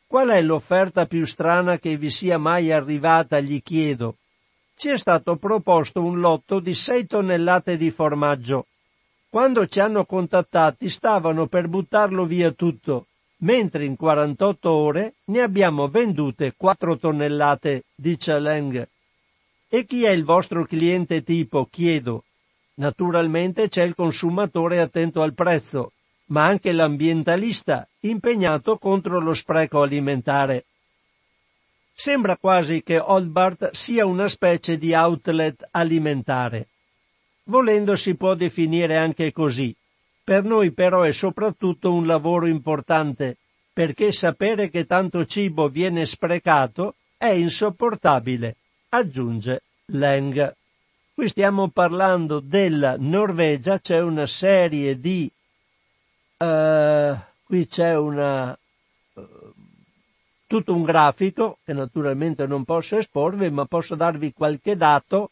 [0.07, 4.17] Qual è l'offerta più strana che vi sia mai arrivata, gli chiedo.
[4.77, 8.67] Ci è stato proposto un lotto di 6 tonnellate di formaggio.
[9.31, 13.07] Quando ci hanno contattati stavano per buttarlo via tutto,
[13.45, 18.89] mentre in 48 ore ne abbiamo vendute 4 tonnellate, dice Leng.
[19.69, 21.67] E chi è il vostro cliente tipo?
[21.67, 22.25] chiedo.
[22.77, 25.93] Naturalmente c'è il consumatore attento al prezzo,
[26.27, 30.65] ma anche l'ambientalista impegnato contro lo spreco alimentare.
[31.93, 36.69] Sembra quasi che Oldbart sia una specie di outlet alimentare.
[37.45, 39.75] Volendo si può definire anche così.
[40.25, 43.37] Per noi però è soprattutto un lavoro importante,
[43.73, 48.57] perché sapere che tanto cibo viene sprecato è insopportabile,
[48.89, 50.55] aggiunge Leng.
[51.13, 55.31] Qui stiamo parlando della Norvegia, c'è una serie di
[56.37, 58.57] Uh, qui c'è una,
[59.15, 59.53] uh,
[60.47, 65.31] tutto un grafico che naturalmente non posso esporvi, ma posso darvi qualche dato.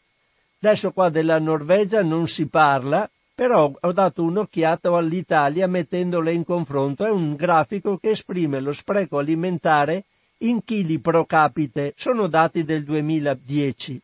[0.61, 7.05] Adesso qua della Norvegia non si parla, però ho dato un'occhiata all'Italia mettendole in confronto.
[7.05, 10.05] È un grafico che esprime lo spreco alimentare
[10.39, 14.01] in chili pro capite, sono dati del 2010.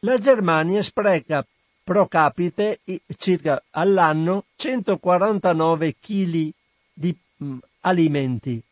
[0.00, 1.44] La Germania spreca
[1.82, 2.80] pro capite
[3.16, 6.50] circa all'anno 149 kg
[6.92, 8.62] di mh, alimenti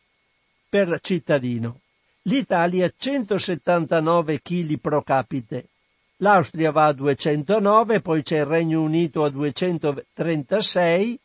[0.69, 1.79] per cittadino.
[2.23, 5.65] L'Italia 179 kg pro capite.
[6.21, 11.19] L'Austria va a 209, poi c'è il Regno Unito a 236,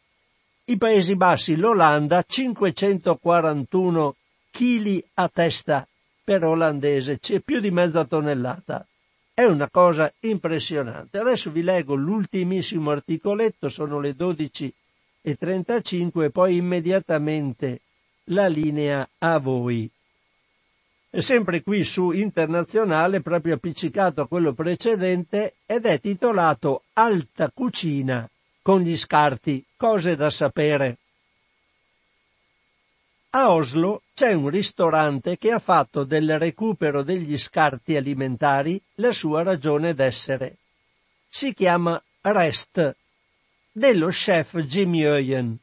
[0.64, 4.16] i Paesi Bassi, l'Olanda 541
[4.50, 5.86] kg a testa
[6.24, 8.86] per olandese, c'è più di mezza tonnellata.
[9.34, 11.18] È una cosa impressionante.
[11.18, 17.82] Adesso vi leggo l'ultimissimo articoletto, sono le 12.35 e poi immediatamente
[18.28, 19.90] la linea a voi.
[21.10, 28.28] Sempre qui su internazionale, proprio appiccicato a quello precedente, ed è titolato Alta cucina
[28.66, 30.98] con gli scarti, cose da sapere.
[33.30, 39.44] A Oslo c'è un ristorante che ha fatto del recupero degli scarti alimentari la sua
[39.44, 40.56] ragione d'essere.
[41.28, 42.96] Si chiama Rest,
[43.70, 45.56] dello chef Jimmy Oyen.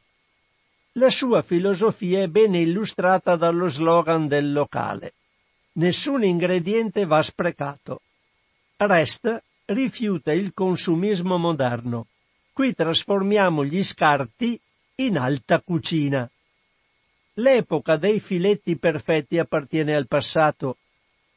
[0.92, 5.12] La sua filosofia è ben illustrata dallo slogan del locale.
[5.76, 8.00] Nessun ingrediente va sprecato.
[8.76, 12.06] Rest rifiuta il consumismo moderno.
[12.52, 14.60] Qui trasformiamo gli scarti
[14.96, 16.30] in alta cucina.
[17.34, 20.76] L'epoca dei filetti perfetti appartiene al passato.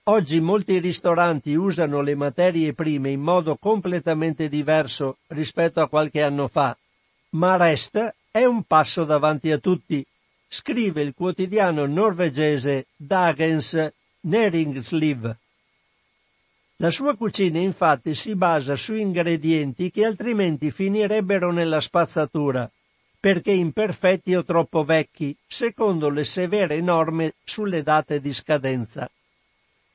[0.03, 6.47] Oggi molti ristoranti usano le materie prime in modo completamente diverso rispetto a qualche anno
[6.47, 6.77] fa,
[7.31, 10.05] ma resta è un passo davanti a tutti,
[10.47, 13.91] scrive il quotidiano norvegese Dagens
[14.21, 15.35] Næringsliv.
[16.77, 22.69] La sua cucina infatti si basa su ingredienti che altrimenti finirebbero nella spazzatura,
[23.19, 29.09] perché imperfetti o troppo vecchi, secondo le severe norme sulle date di scadenza.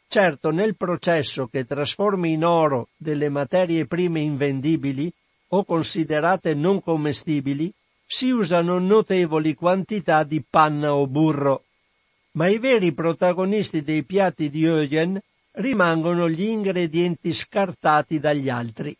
[0.08, 5.10] Certo, nel processo che trasforma in oro delle materie prime invendibili
[5.48, 7.72] o considerate non commestibili,
[8.04, 11.64] si usano notevoli quantità di panna o burro.
[12.32, 15.20] Ma i veri protagonisti dei piatti di Eugen
[15.52, 18.96] rimangono gli ingredienti scartati dagli altri.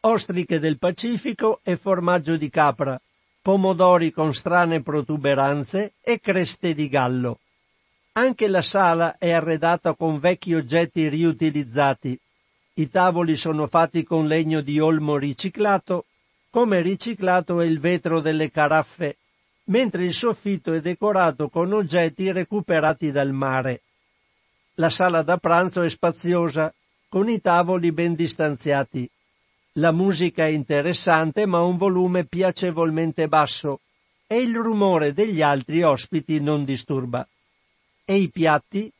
[0.00, 3.00] Ostriche del Pacifico e formaggio di capra,
[3.42, 7.40] pomodori con strane protuberanze e creste di gallo.
[8.12, 12.16] Anche la sala è arredata con vecchi oggetti riutilizzati.
[12.74, 16.04] I tavoli sono fatti con legno di olmo riciclato,
[16.50, 19.16] come riciclato è il vetro delle caraffe,
[19.66, 23.82] mentre il soffitto è decorato con oggetti recuperati dal mare.
[24.74, 26.72] La sala da pranzo è spaziosa,
[27.08, 29.08] con i tavoli ben distanziati.
[29.74, 33.80] La musica è interessante ma un volume piacevolmente basso
[34.26, 37.26] e il rumore degli altri ospiti non disturba.
[38.04, 38.90] E i piatti?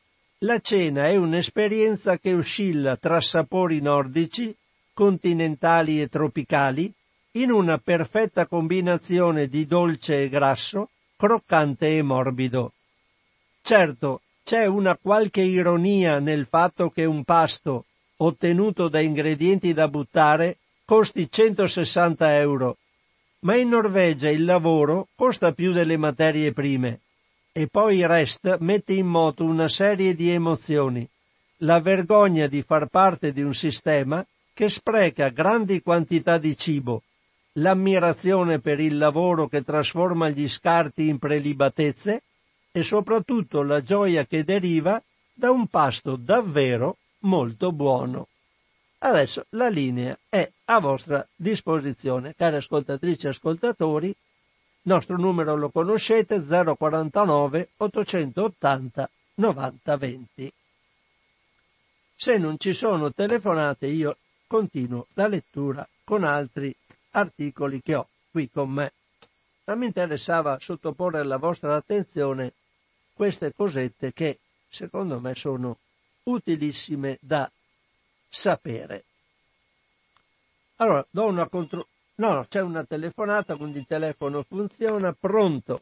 [0.41, 4.55] La cena è un'esperienza che oscilla tra sapori nordici,
[4.93, 6.93] continentali e tropicali,
[7.31, 12.73] in una perfetta combinazione di dolce e grasso, croccante e morbido.
[13.61, 17.85] Certo, c'è una qualche ironia nel fatto che un pasto,
[18.17, 22.77] ottenuto da ingredienti da buttare, costi 160 euro,
[23.39, 27.01] ma in Norvegia il lavoro costa più delle materie prime.
[27.51, 31.07] E poi Rest mette in moto una serie di emozioni.
[31.57, 37.03] La vergogna di far parte di un sistema che spreca grandi quantità di cibo,
[37.57, 42.23] l'ammirazione per il lavoro che trasforma gli scarti in prelibatezze
[42.71, 45.01] e soprattutto la gioia che deriva
[45.33, 48.27] da un pasto davvero molto buono.
[48.99, 54.07] Adesso la linea è a vostra disposizione, cari ascoltatrici e ascoltatori.
[54.07, 60.53] Il nostro numero lo conoscete 049 880 9020.
[62.15, 66.75] Se non ci sono telefonate io continuo la lettura con altri
[67.17, 68.93] articoli che ho qui con me.
[69.65, 72.53] Ma mi interessava sottoporre alla vostra attenzione
[73.13, 74.39] queste cosette che
[74.69, 75.77] secondo me sono
[76.23, 77.49] utilissime da
[78.29, 79.03] sapere.
[80.77, 81.87] Allora, do una contro...
[82.15, 85.81] No, no, c'è una telefonata, quindi il telefono funziona, pronto.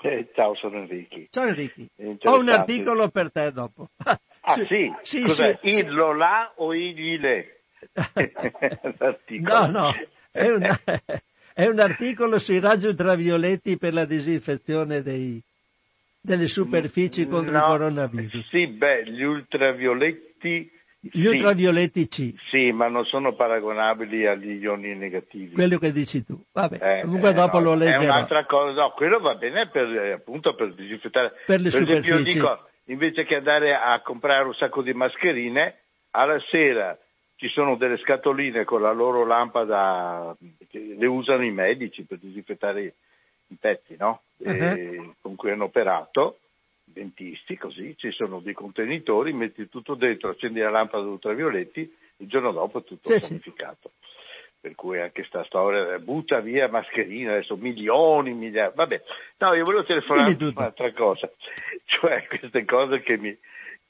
[0.00, 1.16] Eh, ciao, sono Enrico.
[1.30, 1.82] Ciao Enrico.
[2.24, 3.88] Ho un articolo per te dopo.
[4.04, 4.18] Ah
[4.66, 4.92] sì?
[5.02, 5.58] sì Cos'è?
[5.60, 7.60] Sì, il Lola o il Ile?
[9.40, 9.92] no, no,
[10.38, 10.62] è un,
[11.54, 15.42] è un articolo sui raggi ultravioletti per la disinfezione dei,
[16.20, 18.48] delle superfici contro no, il coronavirus.
[18.48, 20.76] Sì, beh, gli ultravioletti...
[21.00, 22.34] Gli sì, ultravioletti C.
[22.50, 25.52] Sì, ma non sono paragonabili agli ioni negativi.
[25.52, 26.42] Quello che dici tu.
[26.52, 28.00] Vabbè, eh, comunque eh, dopo no, lo leggerò.
[28.00, 31.34] È un'altra cosa, no, quello va bene per, appunto per disinfettare.
[31.46, 32.10] Per le per superfici.
[32.10, 35.76] Esempio, io dico, invece che andare a comprare un sacco di mascherine,
[36.10, 36.98] alla sera
[37.38, 40.36] ci sono delle scatoline con la loro lampada,
[40.70, 42.94] le usano i medici per disinfettare
[43.46, 44.22] i pezzi, no?
[44.38, 45.14] uh-huh.
[45.20, 46.38] con cui hanno operato,
[46.82, 52.50] dentisti, così, ci sono dei contenitori, metti tutto dentro, accendi la lampada ultravioletti, il giorno
[52.50, 53.92] dopo è tutto sì, sanificato.
[54.00, 54.06] Sì.
[54.60, 59.02] Per cui anche sta storia, butta via mascherina, adesso milioni, miliardi, vabbè.
[59.38, 61.30] No, io volevo telefonare un'altra cosa,
[61.86, 63.38] cioè queste cose che, mi,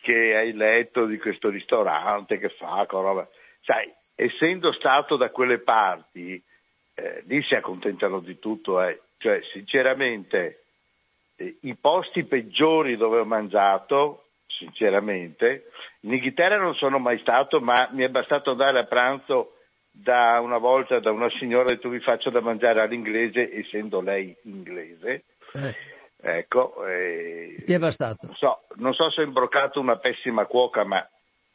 [0.02, 3.26] che hai letto di questo ristorante che fa, roba.
[3.68, 6.42] Sai, essendo stato da quelle parti,
[6.94, 9.02] eh, lì si accontentano di tutto, eh.
[9.18, 10.62] Cioè, sinceramente,
[11.36, 15.66] eh, i posti peggiori dove ho mangiato, sinceramente,
[16.00, 19.56] in Inghilterra non sono mai stato, ma mi è bastato andare a pranzo
[19.90, 24.34] da una volta da una signora che tu vi faccio da mangiare all'inglese, essendo lei
[24.44, 25.24] inglese.
[25.52, 25.74] Eh.
[26.20, 28.26] Ecco, eh, Ti è bastato?
[28.26, 31.06] Non so, non so se ho imbroccato una pessima cuoca, ma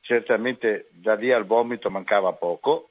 [0.03, 2.89] certamente da lì al vomito mancava poco.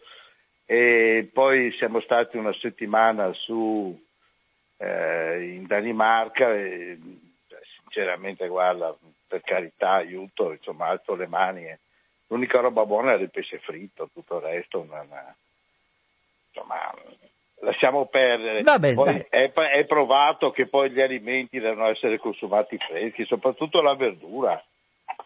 [0.65, 3.99] E poi siamo stati una settimana su
[4.79, 6.99] eh, in Danimarca e
[7.83, 8.97] sinceramente guarda,
[9.29, 11.79] per carità, aiuto, insomma, alzo le mani.
[12.29, 15.35] L'unica roba buona era il pesce fritto, tutto il resto, una, una,
[16.49, 16.95] insomma,
[17.61, 18.63] lasciamo perdere.
[18.63, 23.95] Vabbè, poi è, è, provato che poi gli alimenti devono essere consumati freschi, soprattutto la
[23.95, 24.63] verdura.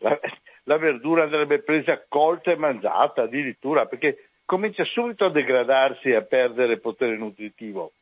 [0.00, 0.18] La,
[0.64, 6.22] la verdura andrebbe presa colta e mangiata addirittura, perché comincia subito a degradarsi e a
[6.22, 7.92] perdere potere nutritivo.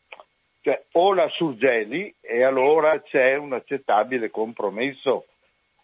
[0.60, 5.26] Cioè, o la surgeli e allora c'è un accettabile compromesso,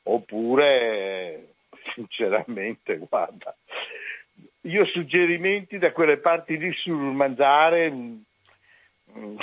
[0.05, 1.49] oppure,
[1.95, 3.55] sinceramente, guarda,
[4.63, 7.93] io suggerimenti da quelle parti lì sul mangiare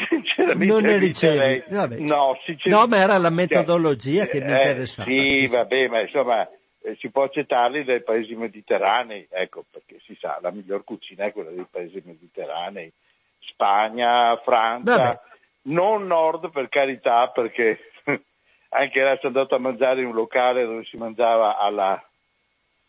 [0.10, 1.64] Sinceramente non ne ricevi.
[1.68, 5.10] No, no, ma era la metodologia cioè, che mi interessava.
[5.10, 6.50] Eh, sì, vabbè, ma insomma
[6.88, 11.34] eh, si può accettarli dai paesi mediterranei, ecco, perché si sa, la miglior cucina è
[11.34, 12.92] quella dei paesi mediterranei,
[13.40, 15.20] Spagna, Francia, vabbè.
[15.64, 17.80] non nord per carità, perché
[18.70, 22.02] anche là sono andato a mangiare in un locale dove si mangiava alla,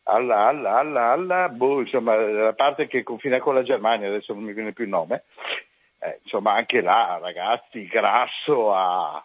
[0.04, 4.44] alla, alla, alla, alla boh, insomma, la parte che confina con la Germania, adesso non
[4.44, 5.24] mi viene più il nome,
[6.00, 9.24] eh, insomma anche là ragazzi grasso a,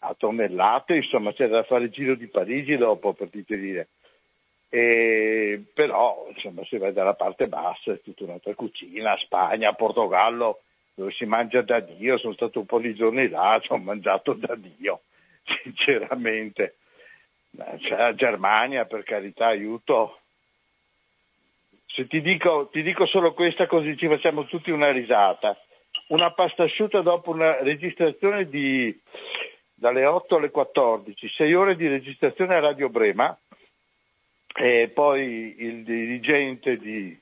[0.00, 3.88] a, tonnellate, insomma c'è da fare il giro di Parigi dopo per dire.
[4.68, 10.60] E, però insomma se vai dalla parte bassa è tutta un'altra cucina, Spagna, Portogallo
[10.96, 14.32] dove si mangia da Dio, sono stato un po' di giorni là, ci ho mangiato
[14.32, 15.02] da Dio,
[15.62, 16.76] sinceramente.
[17.56, 20.20] C'è la Germania, per carità, aiuto,
[21.86, 25.58] se ti dico, ti dico solo questa così ci facciamo tutti una risata.
[26.08, 28.96] Una pasta asciutta dopo una registrazione di
[29.74, 33.36] dalle 8 alle 14, 6 ore di registrazione a Radio Brema
[34.54, 37.18] e poi il dirigente di,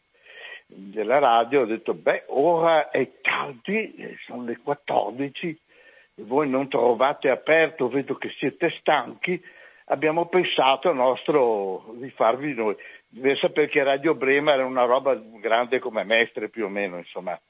[0.66, 5.58] della radio ha detto beh ora è tardi, sono le 14,
[6.16, 9.42] voi non trovate aperto, vedo che siete stanchi,
[9.86, 12.76] abbiamo pensato nostro di farvi noi.
[13.08, 17.40] Deve sapere che Radio Brema era una roba grande come Mestre più o meno, insomma,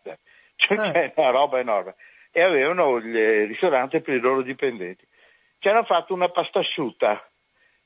[0.57, 1.13] cioè eh.
[1.17, 1.95] una roba enorme.
[2.31, 5.07] E avevano il ristorante per i loro dipendenti.
[5.59, 7.27] Ci hanno fatto una pasta asciutta.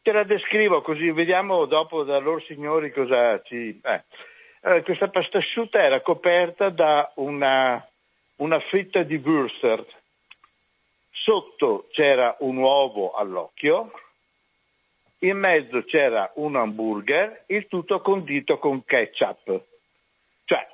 [0.03, 3.79] Te la descrivo così, vediamo dopo da loro signori cosa ci...
[3.83, 4.05] Eh.
[4.63, 7.87] Allora, questa pasta asciutta era coperta da una,
[8.37, 9.85] una fetta di Würster.
[11.11, 13.93] Sotto c'era un uovo all'occhio,
[15.21, 19.63] in mezzo c'era un hamburger, il tutto condito con ketchup.
[20.45, 20.67] Cioè,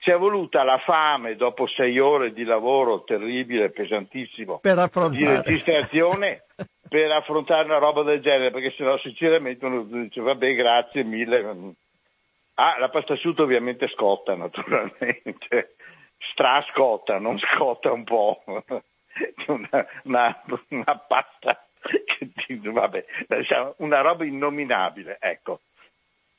[0.00, 4.60] ci è voluta la fame dopo sei ore di lavoro terribile, pesantissimo,
[5.10, 6.44] di registrazione
[6.88, 11.74] per affrontare una roba del genere, perché sennò sinceramente uno dice vabbè grazie mille.
[12.54, 15.76] Ah, la pasta asciutta ovviamente scotta naturalmente,
[16.32, 18.42] strascotta, non scotta un po',
[19.48, 21.66] una, una, una pasta
[22.72, 25.60] vabbè, diciamo, una roba innominabile, ecco.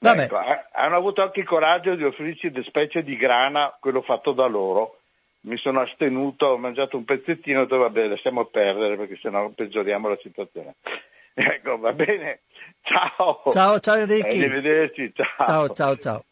[0.02, 0.38] Ecco.
[0.74, 4.97] hanno avuto anche il coraggio di offrirci delle specie di grana, quello fatto da loro.
[5.41, 9.49] Mi sono astenuto, ho mangiato un pezzettino e ho detto vabbè lasciamo perdere perché sennò
[9.49, 10.76] peggioriamo la situazione.
[11.34, 12.41] Ecco, va bene.
[12.82, 13.43] Ciao.
[13.52, 14.28] Ciao, ciao Enrico.
[14.28, 15.45] Arrivederci, ciao.
[15.45, 16.26] Ciao, ciao, ciao.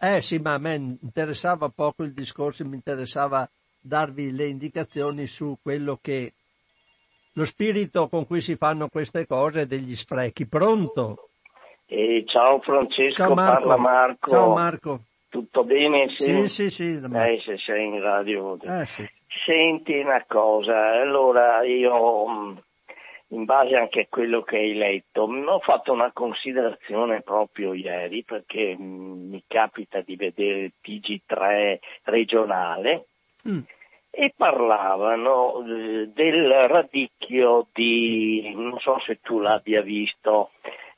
[0.00, 5.58] Eh sì, ma a me interessava poco il discorso, mi interessava darvi le indicazioni su
[5.62, 6.32] quello che
[7.34, 10.46] lo spirito con cui si fanno queste cose degli sprechi.
[10.46, 11.29] Pronto?
[11.92, 13.52] Eh, ciao Francesco, ciao Marco.
[13.52, 14.30] parla Marco.
[14.30, 15.00] Ciao Marco.
[15.28, 16.08] Tutto bene?
[16.10, 17.00] Sì, sì, sì.
[17.00, 18.56] sì eh, se sei in radio.
[18.62, 19.08] Eh, sì.
[19.44, 22.56] Senti una cosa, allora io mm,
[23.28, 28.76] in base anche a quello che hai letto, ho fatto una considerazione proprio ieri perché
[28.78, 33.06] mm, mi capita di vedere il TG3 regionale
[33.48, 33.58] mm
[34.12, 40.50] e parlavano eh, del radicchio di, non so se tu l'abbia visto,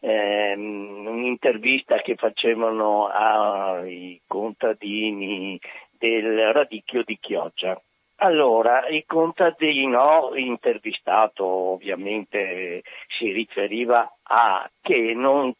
[0.02, 5.58] ehm, un'intervista che facevano ai contadini
[5.90, 7.80] del radicchio di Chioggia.
[8.16, 15.52] Allora, il contadino intervistato ovviamente si riferiva a che non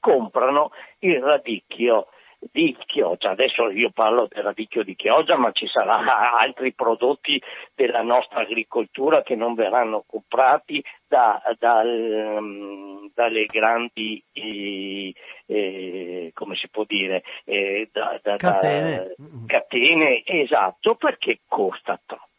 [0.00, 2.08] comprano il radicchio
[2.50, 3.30] di Chioggia.
[3.30, 7.40] Adesso io parlo del radicchio di Chioggia, ma ci saranno altri prodotti
[7.74, 15.14] della nostra agricoltura che non verranno comprati da, da, dalle grandi, eh,
[15.46, 19.14] eh, come si può dire, eh, da, catene.
[19.46, 22.30] catene, esatto, perché costa troppo.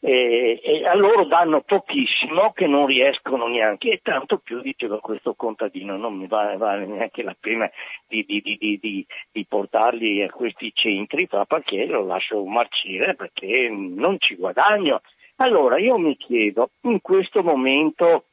[0.00, 5.34] E, e, a loro danno pochissimo che non riescono neanche e tanto più diceva questo
[5.34, 7.68] contadino non mi vale, vale neanche la pena
[8.06, 14.36] di, di, di, di, portarli a questi centri perché lo lascio marcire perché non ci
[14.36, 15.00] guadagno.
[15.36, 18.26] Allora io mi chiedo in questo momento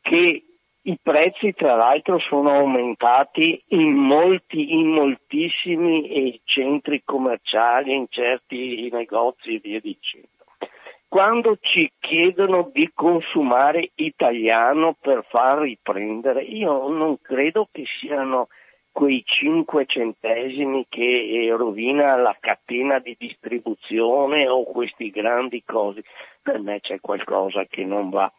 [0.00, 0.42] che
[0.80, 8.88] i prezzi tra l'altro sono aumentati in molti, in moltissimi eh, centri commerciali, in certi
[8.90, 10.28] negozi e via dicendo
[11.08, 18.48] quando ci chiedono di consumare italiano per far riprendere, io non credo che siano
[18.92, 26.02] quei 5 centesimi che rovina la catena di distribuzione o questi grandi cosi.
[26.42, 28.30] Per me c'è qualcosa che non va,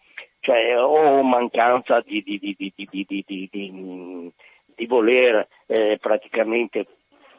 [0.41, 4.31] cioè o mancanza di, di, di,
[4.75, 6.85] di voler eh, praticamente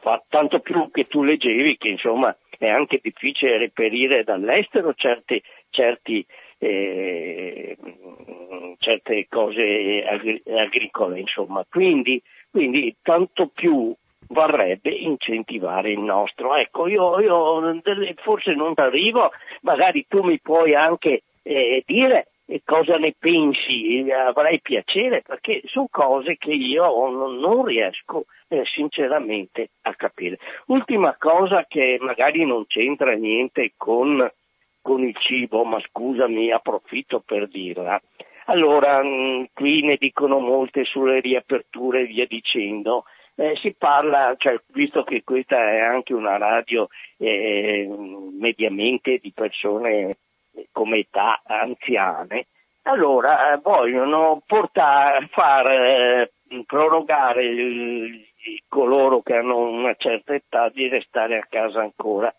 [0.01, 6.23] far, tanto più che tu leggevi che insomma è anche difficile reperire dall'estero certi, certi,
[6.59, 7.75] eh,
[8.77, 11.65] certe cose agri- agricole, insomma.
[11.67, 13.95] Quindi, quindi tanto più
[14.29, 16.55] vorrebbe incentivare il nostro.
[16.55, 17.81] Ecco, io, io
[18.17, 19.31] forse non arrivo,
[19.63, 22.27] magari tu mi puoi anche eh, dire
[22.65, 29.95] cosa ne pensi, avrai piacere, perché sono cose che io non riesco eh, sinceramente a
[29.95, 30.39] capire.
[30.67, 34.29] Ultima cosa che magari non c'entra niente con,
[34.81, 38.01] con il cibo, ma scusami, approfitto per dirla.
[38.47, 43.05] Allora, mh, mm, qui ne dicono molte sulle riaperture e via dicendo.
[43.37, 47.89] Eh, si parla, cioè, visto che questa è anche una radio eh,
[48.39, 50.17] mediamente di persone
[50.73, 52.47] come età anziane,
[52.83, 56.33] allora eh, vogliono portare, far eh,
[56.67, 58.29] prorogare il,
[58.69, 62.35] coloro che hanno una certa età di restare a casa ancora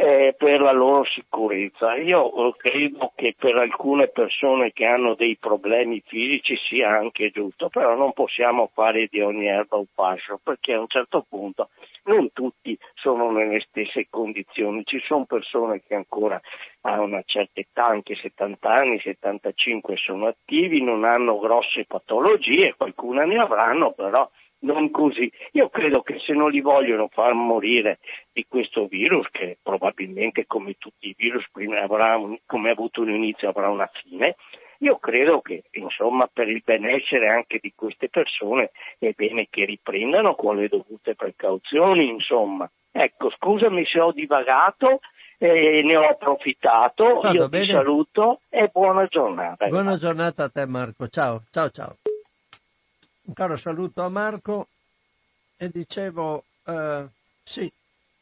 [0.00, 1.96] eh, per la loro sicurezza.
[1.96, 7.96] Io credo che per alcune persone che hanno dei problemi fisici sia anche giusto, però
[7.96, 11.70] non possiamo fare di ogni erba un fascio, perché a un certo punto
[12.04, 14.84] non tutti sono nelle stesse condizioni.
[14.84, 16.40] Ci sono persone che ancora
[16.82, 23.24] a una certa età, anche 70 anni, 75, sono attivi, non hanno grosse patologie, qualcuna
[23.24, 24.30] ne avranno, però
[24.60, 25.30] non così.
[25.52, 27.98] Io credo che se non li vogliono far morire
[28.32, 33.10] di questo virus, che probabilmente come tutti i virus prima avrà, come ha avuto un
[33.10, 34.36] inizio avrà una fine,
[34.78, 40.34] io credo che insomma per il benessere anche di queste persone è bene che riprendano
[40.34, 42.68] con le dovute precauzioni, insomma.
[42.90, 45.00] Ecco, scusami se ho divagato,
[45.38, 47.64] eh, ne ho approfittato, io bene.
[47.64, 49.66] ti saluto e buona giornata.
[49.66, 51.96] Buona giornata a te Marco, ciao, ciao, ciao.
[53.28, 54.68] Un caro saluto a Marco
[55.58, 57.04] e dicevo, eh,
[57.44, 57.70] sì,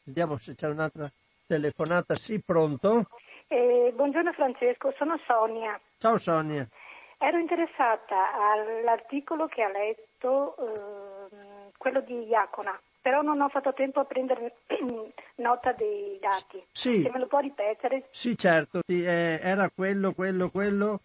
[0.03, 1.09] vediamo se c'è un'altra
[1.45, 3.07] telefonata, sì, pronto?
[3.47, 5.79] Eh, buongiorno Francesco, sono Sonia.
[5.97, 6.67] Ciao Sonia.
[7.19, 14.01] Ero interessata all'articolo che ha letto, eh, quello di Iacona, però non ho fatto tempo
[14.01, 14.57] a prendere
[15.35, 16.61] nota dei dati.
[16.73, 17.03] Sì.
[17.03, 18.09] Se me lo può ripetere?
[18.11, 20.99] Sì, certo, sì, eh, era quello, quello, quello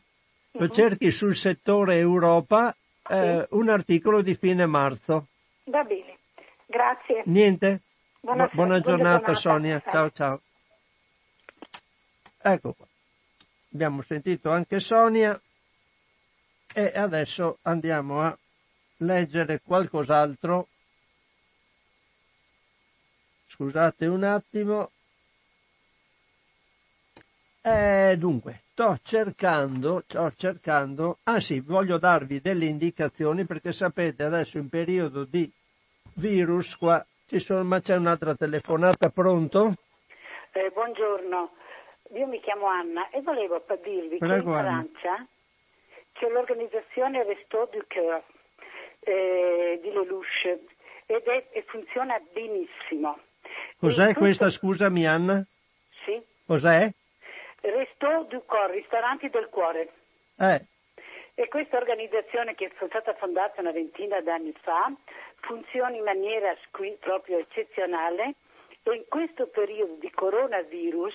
[0.52, 0.68] uh-huh.
[0.68, 2.74] cerchi sul settore Europa
[3.08, 3.54] eh, sì.
[3.54, 5.28] un articolo di fine marzo.
[5.64, 6.18] Va bene,
[6.66, 7.22] grazie.
[7.26, 7.82] Niente?
[8.20, 10.40] Buona, buona, giornata, giornata Sonia, ciao ciao.
[12.40, 12.86] Ecco qua.
[13.72, 15.40] Abbiamo sentito anche Sonia.
[16.76, 18.36] E adesso andiamo a
[18.96, 20.66] leggere qualcos'altro.
[23.46, 24.90] Scusate un attimo.
[27.62, 34.58] Eh, dunque, sto cercando, sto cercando, ah sì, voglio darvi delle indicazioni perché sapete adesso
[34.58, 35.48] in periodo di
[36.14, 39.76] virus qua ci sono, ma c'è un'altra telefonata, pronto?
[40.50, 41.52] Eh, buongiorno,
[42.14, 45.26] io mi chiamo Anna e volevo dirvi Prego, che in Francia
[46.14, 48.22] c'è l'organizzazione Resto du Coeur
[49.00, 50.58] eh, di Lelouch
[51.06, 53.18] ed è, e funziona benissimo.
[53.78, 54.58] Cos'è e questa, tutto...
[54.58, 55.44] scusami Anna?
[56.04, 56.20] Sì.
[56.46, 56.90] Cos'è?
[57.60, 59.92] Resto du Coeur, ristoranti del cuore.
[60.38, 60.64] Eh.
[61.34, 64.92] E questa organizzazione che è stata fondata una ventina d'anni fa
[65.40, 68.34] funziona in maniera qui proprio eccezionale
[68.82, 71.14] e in questo periodo di coronavirus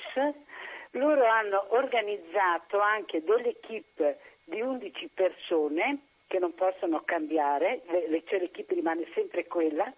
[0.91, 4.17] loro hanno organizzato anche delle equip
[4.49, 9.91] di 11 persone che non possono cambiare, le, cioè l'equipe rimane sempre quella,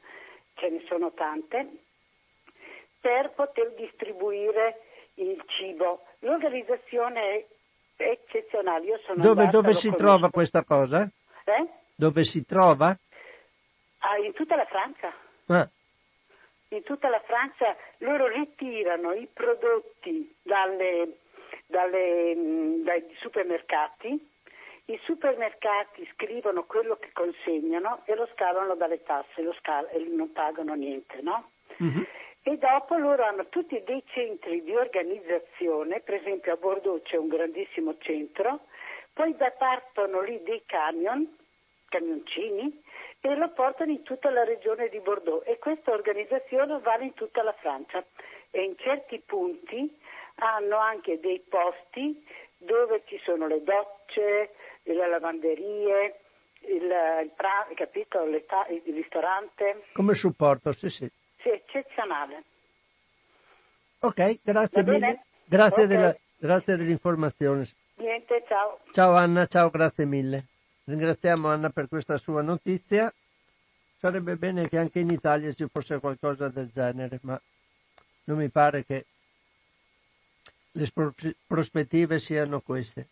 [0.55, 1.67] ce ne sono tante,
[2.99, 4.81] per poter distribuire
[5.15, 6.03] il cibo.
[6.19, 7.45] L'organizzazione è
[8.03, 8.87] eccezionali.
[8.87, 10.03] Io sono Dove, dove si conosco.
[10.05, 11.09] trova questa cosa?
[11.45, 11.67] Eh?
[11.95, 12.95] Dove si trova?
[13.99, 15.13] Ah, in tutta la Francia.
[15.47, 15.69] Ah,
[16.69, 21.17] In tutta la Francia loro ritirano i prodotti dalle-
[21.67, 24.30] dalle, mh, dai supermercati,
[24.91, 30.31] i supermercati scrivono quello che consegnano e lo scalano dalle tasse lo scal- e non
[30.31, 31.51] pagano niente, no?
[31.77, 32.05] mhm.
[32.43, 37.27] E dopo loro hanno tutti dei centri di organizzazione, per esempio a Bordeaux c'è un
[37.27, 38.61] grandissimo centro,
[39.13, 41.37] poi da partono lì dei camion,
[41.87, 42.81] camioncini,
[43.21, 47.43] e lo portano in tutta la regione di Bordeaux e questa organizzazione vale in tutta
[47.43, 48.03] la Francia
[48.49, 49.95] e in certi punti
[50.35, 52.25] hanno anche dei posti
[52.57, 54.53] dove ci sono le docce,
[54.83, 56.19] le lavanderie,
[56.61, 61.09] il, il pra- capito, ta- il ristorante, come supporto, sì, sì.
[61.41, 62.43] sì, eccezionale.
[63.99, 65.23] Ok, grazie mille.
[65.45, 65.89] Grazie, Ok.
[65.89, 67.67] della- grazie dell'informazione.
[67.95, 68.79] Niente, ciao.
[68.91, 70.45] Ciao Anna, ciao, grazie mille.
[70.85, 73.13] Ringraziamo Anna per questa sua notizia.
[73.99, 77.39] Sarebbe bene che anche in Italia ci fosse qualcosa del genere, ma
[78.23, 79.05] non mi pare che
[80.71, 80.87] le
[81.45, 83.07] prospettive siano queste.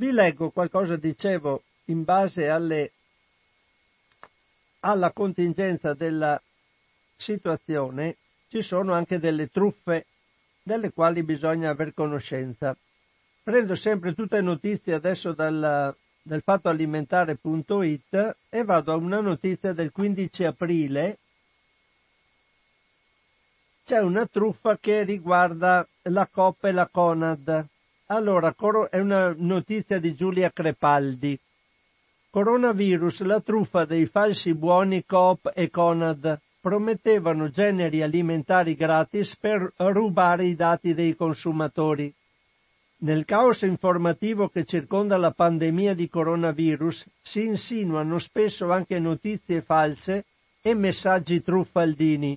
[0.00, 2.92] Vi leggo qualcosa, dicevo, in base alle,
[4.80, 6.40] alla contingenza della
[7.14, 8.16] situazione,
[8.48, 10.06] ci sono anche delle truffe
[10.62, 12.74] delle quali bisogna aver conoscenza.
[13.42, 19.92] Prendo sempre tutte le notizie adesso dal, dal fattoalimentare.it e vado a una notizia del
[19.92, 21.18] 15 aprile.
[23.84, 27.68] C'è una truffa che riguarda la Coop e la Conad.
[28.12, 28.52] Allora,
[28.90, 31.38] è una notizia di Giulia Crepaldi.
[32.28, 40.46] Coronavirus, la truffa dei falsi buoni Coop e Conad promettevano generi alimentari gratis per rubare
[40.46, 42.12] i dati dei consumatori.
[43.02, 50.24] Nel caos informativo che circonda la pandemia di coronavirus si insinuano spesso anche notizie false
[50.60, 52.36] e messaggi truffaldini.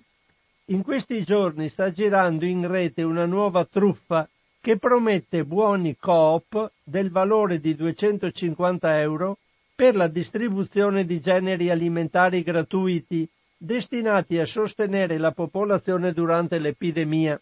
[0.65, 4.27] In questi giorni sta girando in rete una nuova truffa
[4.63, 9.39] che promette buoni coop del valore di 250 euro
[9.75, 17.37] per la distribuzione di generi alimentari gratuiti destinati a sostenere la popolazione durante l'epidemia.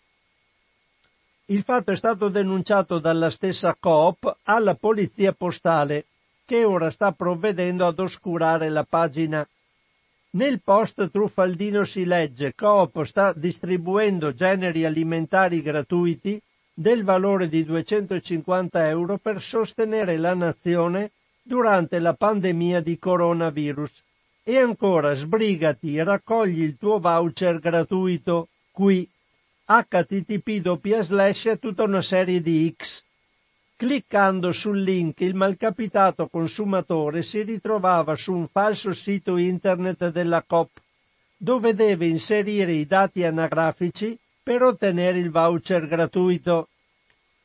[1.45, 6.05] Il fatto è stato denunciato dalla stessa Coop alla polizia postale,
[6.43, 9.47] che ora sta provvedendo ad oscurare la pagina.
[10.32, 16.41] Nel post truffaldino si legge Coop sta distribuendo generi alimentari gratuiti
[16.82, 21.12] del valore di 250 euro per sostenere la nazione
[21.44, 24.04] durante la pandemia di coronavirus.
[24.44, 29.08] E ancora sbrigati, raccogli il tuo voucher gratuito qui
[29.66, 33.04] http slash tutta una serie di X.
[33.76, 40.70] Cliccando sul link il malcapitato consumatore si ritrovava su un falso sito internet della COP,
[41.38, 46.68] dove deve inserire i dati anagrafici per ottenere il voucher gratuito.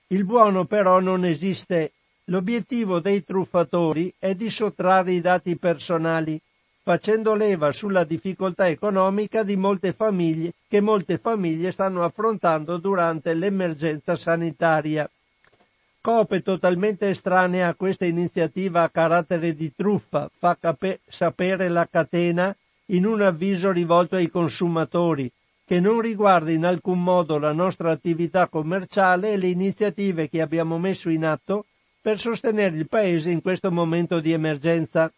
[0.09, 1.93] Il buono però non esiste.
[2.27, 6.41] L'obiettivo dei truffatori è di sottrarre i dati personali,
[6.83, 14.15] facendo leva sulla difficoltà economica di molte famiglie che molte famiglie stanno affrontando durante l'emergenza
[14.15, 15.11] sanitaria.
[16.01, 21.89] Coop è totalmente estranea a questa iniziativa a carattere di truffa, fa cape- sapere la
[21.91, 22.55] catena
[22.87, 25.29] in un avviso rivolto ai consumatori,
[25.67, 30.79] che non riguarda in alcun modo la nostra attività commerciale e le iniziative che abbiamo
[30.79, 31.67] messo in atto
[32.01, 35.13] per sostenere il Paese in questo momento di emergenza.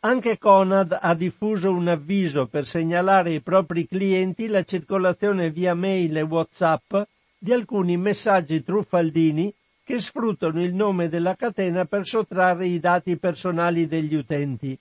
[0.00, 6.18] Anche Conad ha diffuso un avviso per segnalare ai propri clienti la circolazione via mail
[6.18, 6.94] e WhatsApp
[7.38, 9.50] di alcuni messaggi truffaldini
[9.82, 14.78] che sfruttano il nome della catena per sottrarre i dati personali degli utenti.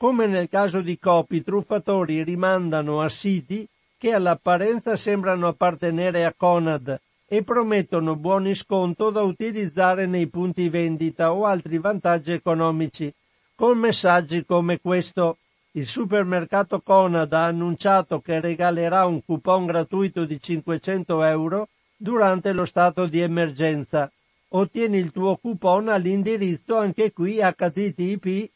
[0.00, 6.32] Come nel caso di Copi, i truffatori rimandano a siti che all'apparenza sembrano appartenere a
[6.34, 13.12] Conad e promettono buoni sconto da utilizzare nei punti vendita o altri vantaggi economici,
[13.54, 15.36] con messaggi come questo.
[15.72, 22.64] Il supermercato Conad ha annunciato che regalerà un coupon gratuito di 500 euro durante lo
[22.64, 24.10] stato di emergenza.
[24.48, 28.50] Ottieni il tuo coupon all'indirizzo anche qui http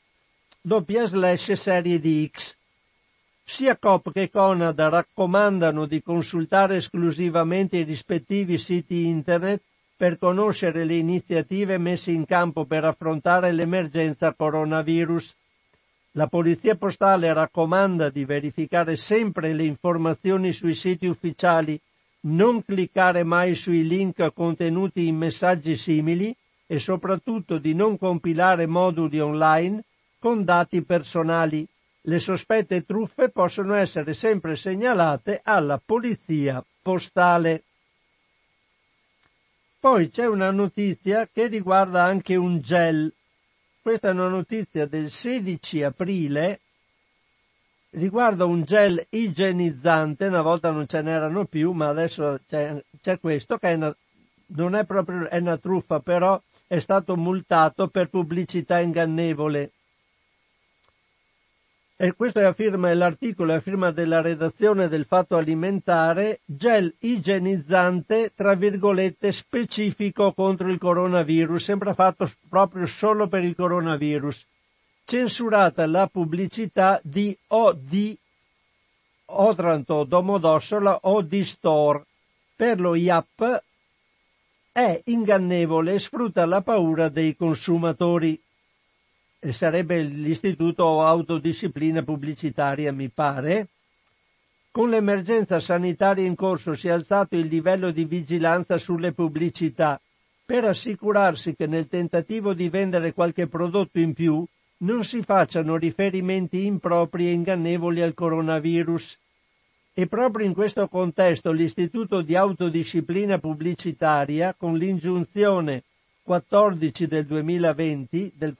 [0.66, 2.56] doppia slash serie di X.
[3.44, 9.60] Sia Coop che Conad raccomandano di consultare esclusivamente i rispettivi siti internet
[9.94, 15.36] per conoscere le iniziative messe in campo per affrontare l'emergenza coronavirus.
[16.12, 21.78] La Polizia Postale raccomanda di verificare sempre le informazioni sui siti ufficiali
[22.20, 26.34] non cliccare mai sui link contenuti in messaggi simili
[26.66, 29.84] e soprattutto di non compilare moduli online
[30.24, 31.68] con dati personali.
[32.06, 37.64] Le sospette truffe possono essere sempre segnalate alla polizia postale.
[39.78, 43.12] Poi c'è una notizia che riguarda anche un gel.
[43.82, 46.60] Questa è una notizia del 16 aprile
[47.90, 53.58] riguarda un gel igienizzante, una volta non ce n'erano più, ma adesso c'è, c'è questo
[53.58, 53.94] che è una,
[54.56, 59.70] non è proprio è una truffa, però è stato multato per pubblicità ingannevole.
[61.96, 66.92] E questo è la firma, l'articolo è la firma della redazione del Fatto Alimentare, gel
[67.00, 74.46] igienizzante, tra virgolette, specifico contro il coronavirus, sembra fatto proprio solo per il coronavirus
[75.04, 78.16] censurata la pubblicità di OD
[79.26, 82.04] Otranto Domodossola o di Store
[82.56, 83.62] per lo IAP
[84.72, 88.40] è ingannevole e sfrutta la paura dei consumatori.
[89.50, 93.68] Sarebbe l'istituto autodisciplina pubblicitaria, mi pare.
[94.70, 100.00] Con l'emergenza sanitaria in corso si è alzato il livello di vigilanza sulle pubblicità
[100.44, 104.44] per assicurarsi che nel tentativo di vendere qualche prodotto in più
[104.78, 109.18] non si facciano riferimenti impropri e ingannevoli al coronavirus.
[109.94, 115.84] E proprio in questo contesto l'Istituto di Autodisciplina Pubblicitaria, con l'ingiunzione
[116.24, 118.54] 14 del 2020 del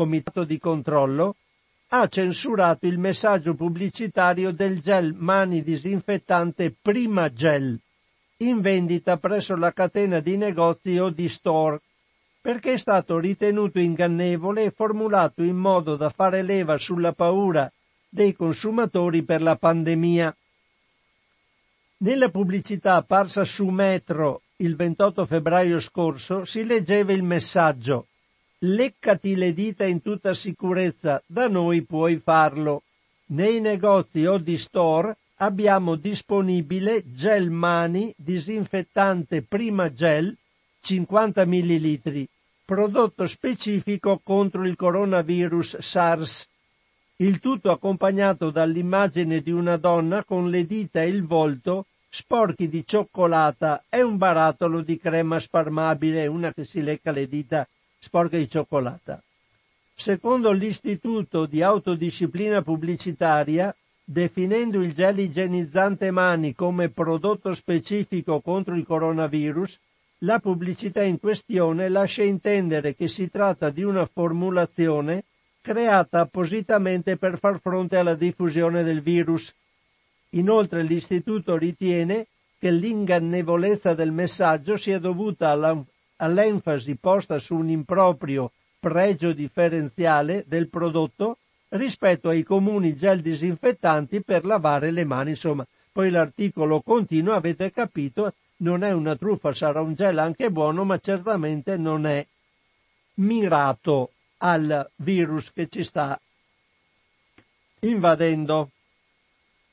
[0.00, 1.36] Comitato di Controllo,
[1.88, 7.78] ha censurato il messaggio pubblicitario del gel mani disinfettante Prima Gel,
[8.38, 11.82] in vendita presso la catena di negozi o di store
[12.40, 17.70] perché è stato ritenuto ingannevole e formulato in modo da fare leva sulla paura
[18.08, 20.34] dei consumatori per la pandemia.
[21.98, 28.06] Nella pubblicità apparsa su Metro il 28 febbraio scorso si leggeva il messaggio
[28.62, 32.82] Leccati le dita in tutta sicurezza, da noi puoi farlo.
[33.28, 40.36] Nei negozi o di store abbiamo disponibile gel mani disinfettante prima gel
[40.82, 42.26] 50 ml,
[42.66, 46.46] prodotto specifico contro il coronavirus SARS.
[47.16, 52.86] Il tutto accompagnato dall'immagine di una donna con le dita e il volto sporchi di
[52.86, 57.66] cioccolata e un barattolo di crema sparmabile, una che si lecca le dita
[58.00, 59.22] sporche di cioccolata.
[59.94, 68.86] Secondo l'Istituto di Autodisciplina Pubblicitaria, definendo il gel igienizzante mani come prodotto specifico contro il
[68.86, 69.78] coronavirus,
[70.24, 75.24] la pubblicità in questione lascia intendere che si tratta di una formulazione
[75.60, 79.54] creata appositamente per far fronte alla diffusione del virus.
[80.30, 82.26] Inoltre l'istituto ritiene
[82.58, 85.82] che l'ingannevolezza del messaggio sia dovuta alla,
[86.20, 91.38] all'enfasi posta su un improprio pregio differenziale del prodotto
[91.70, 95.30] rispetto ai comuni gel disinfettanti per lavare le mani.
[95.30, 100.84] Insomma, poi l'articolo continua, avete capito, non è una truffa, sarà un gel anche buono,
[100.84, 102.24] ma certamente non è
[103.14, 106.18] mirato al virus che ci sta
[107.80, 108.70] invadendo.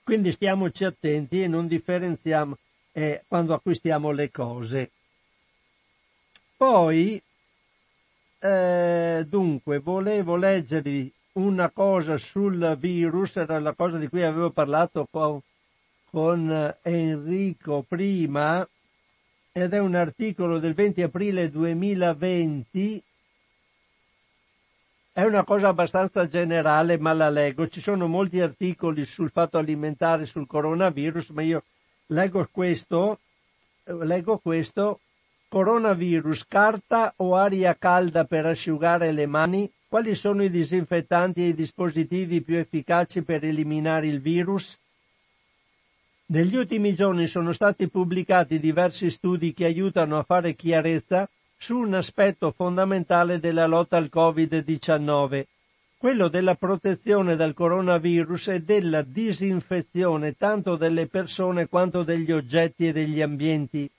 [0.03, 2.57] Quindi stiamoci attenti e non differenziamo
[2.93, 4.91] eh, quando acquistiamo le cose.
[6.57, 7.21] Poi,
[8.39, 15.07] eh, dunque, volevo leggervi una cosa sul virus, era la cosa di cui avevo parlato
[15.07, 15.39] con,
[16.09, 18.67] con Enrico prima,
[19.51, 23.03] ed è un articolo del 20 aprile 2020,
[25.13, 27.67] è una cosa abbastanza generale, ma la leggo.
[27.67, 31.63] Ci sono molti articoli sul fatto alimentare, sul coronavirus, ma io
[32.07, 33.19] leggo questo,
[33.83, 35.01] leggo questo,
[35.49, 39.71] coronavirus, carta o aria calda per asciugare le mani?
[39.87, 44.77] Quali sono i disinfettanti e i dispositivi più efficaci per eliminare il virus?
[46.29, 51.93] Negli ultimi giorni sono stati pubblicati diversi studi che aiutano a fare chiarezza su un
[51.93, 55.45] aspetto fondamentale della lotta al Covid-19,
[55.97, 62.91] quello della protezione dal coronavirus e della disinfezione tanto delle persone quanto degli oggetti e
[62.91, 63.89] degli ambienti.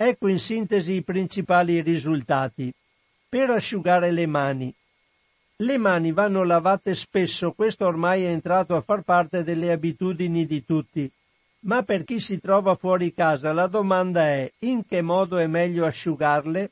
[0.00, 2.72] Ecco in sintesi i principali risultati.
[3.28, 4.72] Per asciugare le mani.
[5.56, 10.64] Le mani vanno lavate spesso, questo ormai è entrato a far parte delle abitudini di
[10.64, 11.10] tutti.
[11.62, 15.84] Ma per chi si trova fuori casa la domanda è in che modo è meglio
[15.84, 16.70] asciugarle?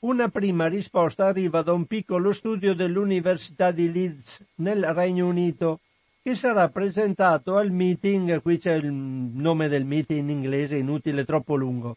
[0.00, 5.80] Una prima risposta arriva da un piccolo studio dell'Università di Leeds nel Regno Unito
[6.22, 11.54] che sarà presentato al meeting, qui c'è il nome del meeting in inglese, inutile, troppo
[11.54, 11.96] lungo,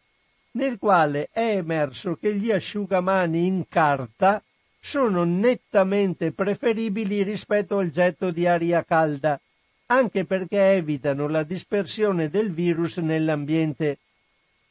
[0.51, 4.41] nel quale è emerso che gli asciugamani in carta
[4.81, 9.39] sono nettamente preferibili rispetto al getto di aria calda,
[9.87, 13.99] anche perché evitano la dispersione del virus nell'ambiente.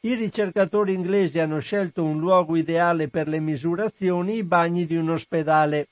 [0.01, 5.09] I ricercatori inglesi hanno scelto un luogo ideale per le misurazioni, i bagni di un
[5.09, 5.89] ospedale.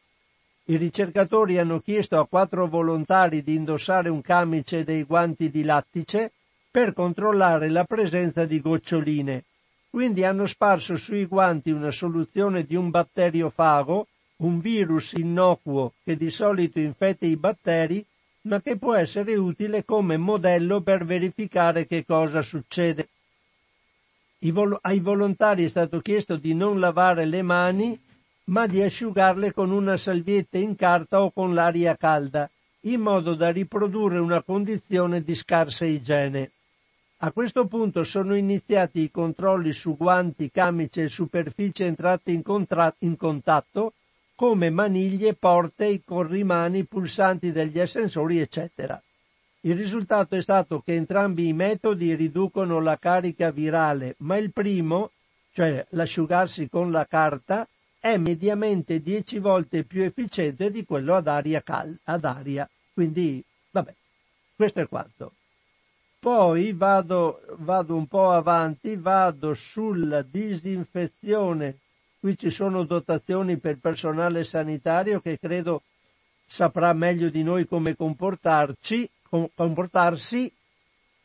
[0.66, 5.64] I ricercatori hanno chiesto a quattro volontari di indossare un camice e dei guanti di
[5.64, 6.32] lattice
[6.72, 9.44] per controllare la presenza di goccioline.
[9.90, 14.08] Quindi hanno sparso sui guanti una soluzione di un batteriofago,
[14.38, 18.06] un virus innocuo che di solito infetta i batteri
[18.48, 23.10] ma che può essere utile come modello per verificare che cosa succede.
[24.40, 28.00] Vol- ai volontari è stato chiesto di non lavare le mani,
[28.46, 32.50] ma di asciugarle con una salvietta in carta o con l'aria calda,
[32.82, 36.52] in modo da riprodurre una condizione di scarsa igiene.
[37.22, 42.94] A questo punto sono iniziati i controlli su guanti, camice e superfici entrate in, contra-
[43.00, 43.94] in contatto
[44.36, 49.02] come maniglie, porte, i corrimani, pulsanti degli ascensori, eccetera.
[49.62, 55.10] Il risultato è stato che entrambi i metodi riducono la carica virale, ma il primo,
[55.54, 57.68] cioè l'asciugarsi con la carta,
[58.00, 62.70] è mediamente 10 volte più efficiente di quello ad aria calda, ad aria.
[62.94, 63.92] Quindi, vabbè,
[64.56, 65.32] questo è quanto.
[66.20, 71.78] Poi vado, vado un po' avanti, vado sulla disinfezione
[72.20, 75.84] Qui ci sono dotazioni per personale sanitario che credo
[76.48, 79.08] saprà meglio di noi come comportarci,
[79.54, 80.52] comportarsi.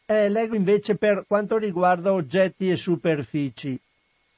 [0.04, 3.80] Eh, leggo invece per quanto riguarda oggetti e superfici.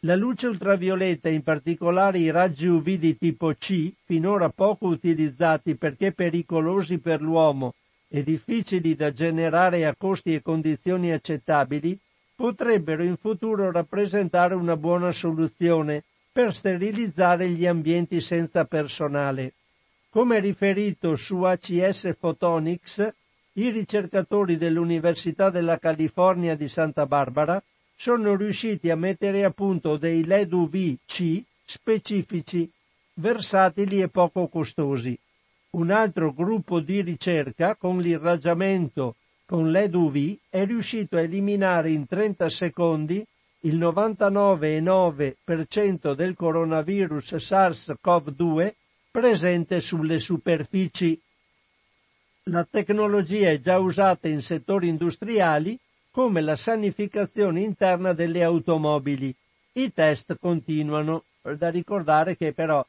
[0.01, 6.13] La luce ultravioletta, in particolare i raggi UV di tipo C, finora poco utilizzati perché
[6.13, 7.75] pericolosi per l'uomo
[8.09, 11.99] e difficili da generare a costi e condizioni accettabili,
[12.35, 19.55] potrebbero in futuro rappresentare una buona soluzione per sterilizzare gli ambienti senza personale.
[20.11, 23.13] Come riferito su ACS Photonics,
[23.55, 27.63] i ricercatori dell'Università della California di Santa Barbara
[27.97, 32.69] sono riusciti a mettere a punto dei LED UV-C specifici,
[33.15, 35.17] versatili e poco costosi.
[35.75, 42.07] Un altro gruppo di ricerca con l'irraggiamento con LED UV è riuscito a eliminare in
[42.07, 43.27] 30 secondi
[43.63, 48.73] il 99,9% del coronavirus SARS-CoV-2
[49.11, 51.21] presente sulle superfici.
[52.45, 55.77] La tecnologia è già usata in settori industriali
[56.13, 59.35] come la sanificazione interna delle automobili.
[59.73, 61.25] I test continuano.
[61.43, 62.87] Da ricordare che però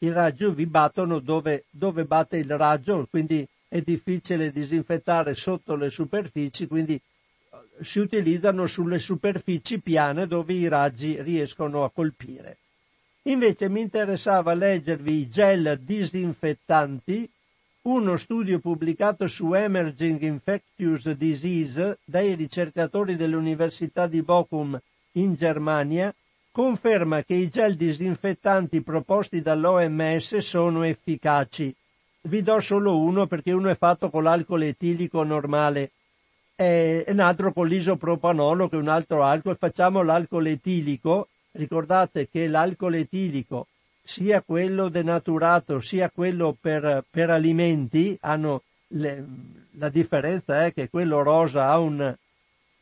[0.00, 5.90] i raggi UV battono dove, dove batte il raggio, quindi è difficile disinfettare sotto le
[5.90, 7.00] superfici, quindi
[7.80, 12.58] si utilizzano sulle superfici piane dove i raggi riescono a colpire.
[13.22, 17.28] Invece mi interessava leggervi i gel disinfettanti,
[17.82, 24.78] uno studio pubblicato su Emerging Infectious Disease dai ricercatori dell'Università di Bochum
[25.12, 26.14] in Germania
[26.58, 31.72] conferma che i gel disinfettanti proposti dall'OMS sono efficaci.
[32.22, 35.92] Vi do solo uno perché uno è fatto con l'alcol etilico normale.
[36.56, 42.48] E un altro con l'isopropanolo che è un altro alcol, facciamo l'alcol etilico, ricordate che
[42.48, 43.68] l'alcol etilico
[44.02, 49.24] sia quello denaturato sia quello per, per alimenti hanno le,
[49.74, 52.12] la differenza è che quello rosa un,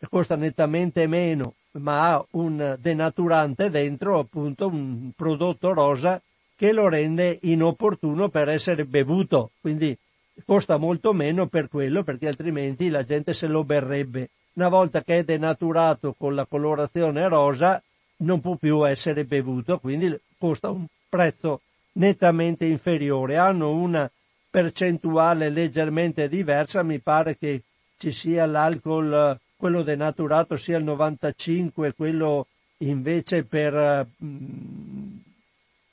[0.08, 6.20] costa nettamente meno ma ha un denaturante dentro appunto un prodotto rosa
[6.56, 9.96] che lo rende inopportuno per essere bevuto quindi
[10.44, 14.30] costa molto meno per quello perché altrimenti la gente se lo berrebbe.
[14.54, 17.82] Una volta che è denaturato con la colorazione rosa
[18.18, 21.60] non può più essere bevuto, quindi costa un prezzo
[21.92, 23.36] nettamente inferiore.
[23.36, 24.10] Hanno una
[24.50, 27.62] percentuale leggermente diversa, mi pare che
[27.98, 32.46] ci sia l'alcol, quello denaturato sia il 95, quello
[32.78, 35.16] invece per, mm,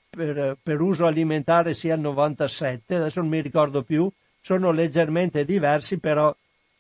[0.10, 4.10] per, per uso alimentare sia il 97, adesso non mi ricordo più,
[4.42, 6.36] sono leggermente diversi, però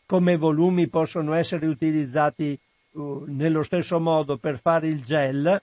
[0.05, 2.59] come volumi possono essere utilizzati
[2.91, 5.61] uh, nello stesso modo per fare il gel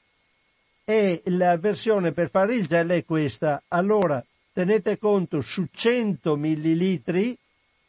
[0.85, 3.63] e la versione per fare il gel è questa.
[3.69, 7.37] Allora, tenete conto su 100 millilitri,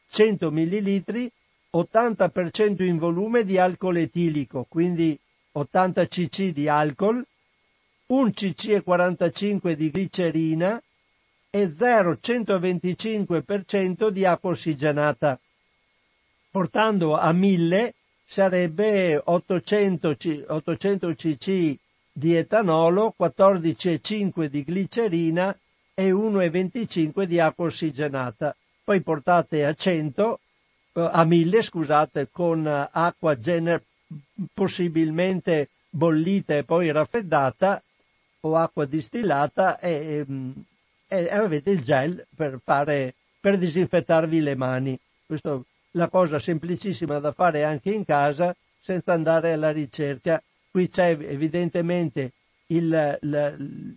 [0.10, 1.32] 100 millilitri,
[1.74, 5.18] 80% in volume di alcol etilico, quindi
[5.54, 7.26] 80 cc di alcol,
[8.08, 10.82] 1 cc e 45 di glicerina,
[11.54, 15.40] e 0,125% di acqua ossigenata.
[16.50, 17.94] portando a 1000
[18.26, 20.18] sarebbe 800,
[20.48, 21.78] 800 cc
[22.14, 25.58] di etanolo, 14,5 di glicerina
[25.94, 28.56] e 1,25 di acqua ossigenata.
[28.84, 30.40] Poi portate a 100, eh,
[30.94, 33.84] a 1000 scusate, con acqua gener-
[34.54, 37.82] possibilmente bollita e poi raffreddata
[38.42, 40.26] o acqua distillata e,
[41.08, 45.00] e, e avete il gel per, fare, per disinfettarvi le mani.
[45.26, 45.60] Questa è
[45.92, 50.42] la cosa semplicissima da fare anche in casa senza andare alla ricerca.
[50.70, 52.32] Qui c'è evidentemente
[52.68, 53.18] il,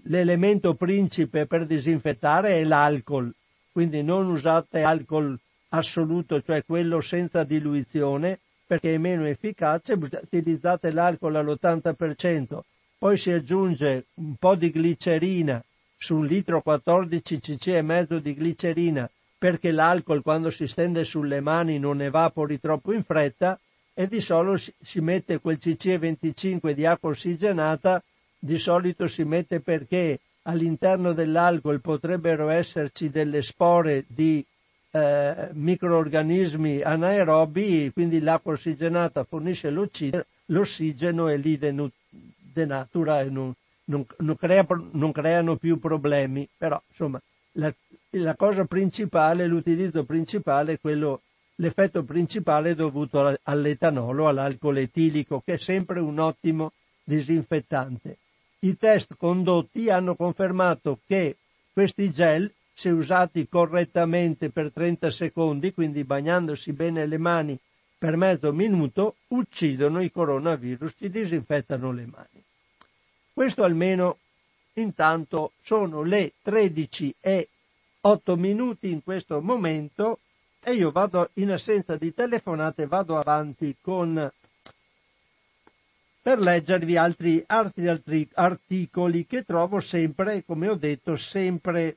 [0.02, 3.32] l'elemento principe per disinfettare è l'alcol,
[3.70, 5.38] quindi non usate alcol
[5.68, 12.60] assoluto, cioè quello senza diluizione, perché è meno efficace, utilizzate l'alcol all'80%,
[12.98, 15.62] poi si aggiunge un po' di glicerina
[15.96, 19.08] su un litro 14 cc e mezzo di glicerina
[19.44, 23.60] perché l'alcol quando si stende sulle mani non evapori troppo in fretta
[23.92, 28.02] e di solito si mette quel cc e 25 di acqua ossigenata,
[28.38, 34.42] di solito si mette perché all'interno dell'alcol potrebbero esserci delle spore di
[34.94, 39.68] eh, microorganismi anaerobi, quindi l'acqua ossigenata fornisce
[40.46, 43.52] l'ossigeno e lì denatura e non,
[43.86, 47.20] non, non, crea, non, creano più problemi, però insomma
[47.52, 47.74] la,
[48.10, 51.22] la, cosa principale, l'utilizzo principale quello,
[51.56, 56.70] l'effetto principale è dovuto all'etanolo, all'alcol etilico, che è sempre un ottimo
[57.02, 58.18] disinfettante.
[58.60, 61.36] I test condotti hanno confermato che
[61.72, 67.58] questi gel se usati correttamente per 30 secondi, quindi bagnandosi bene le mani
[67.96, 72.44] per mezzo minuto, uccidono i coronavirus, ti disinfettano le mani.
[73.32, 74.18] Questo almeno
[74.74, 77.48] intanto sono le 13 e
[78.00, 80.18] 8 minuti in questo momento
[80.62, 84.30] e io vado in assenza di telefonate, vado avanti con
[86.20, 91.96] per leggervi altri, altri, altri articoli che trovo sempre, come ho detto, sempre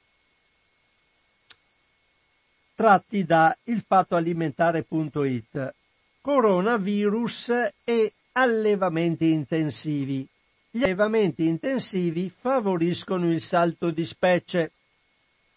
[2.78, 5.74] tratti da ilfattoalimentare.it.
[6.22, 7.50] Coronavirus
[7.84, 10.28] e allevamenti intensivi.
[10.70, 14.74] Gli allevamenti intensivi favoriscono il salto di specie.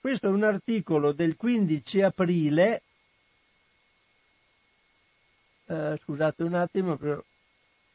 [0.01, 2.81] Questo è un articolo del 15 aprile.
[5.67, 7.23] Eh, scusate un attimo, però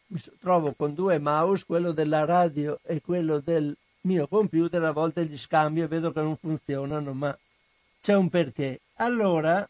[0.07, 5.23] mi trovo con due mouse, quello della radio e quello del mio computer, a volte
[5.23, 7.35] li scambio e vedo che non funzionano, ma
[8.05, 8.81] c'è un perché.
[8.97, 9.67] Allora,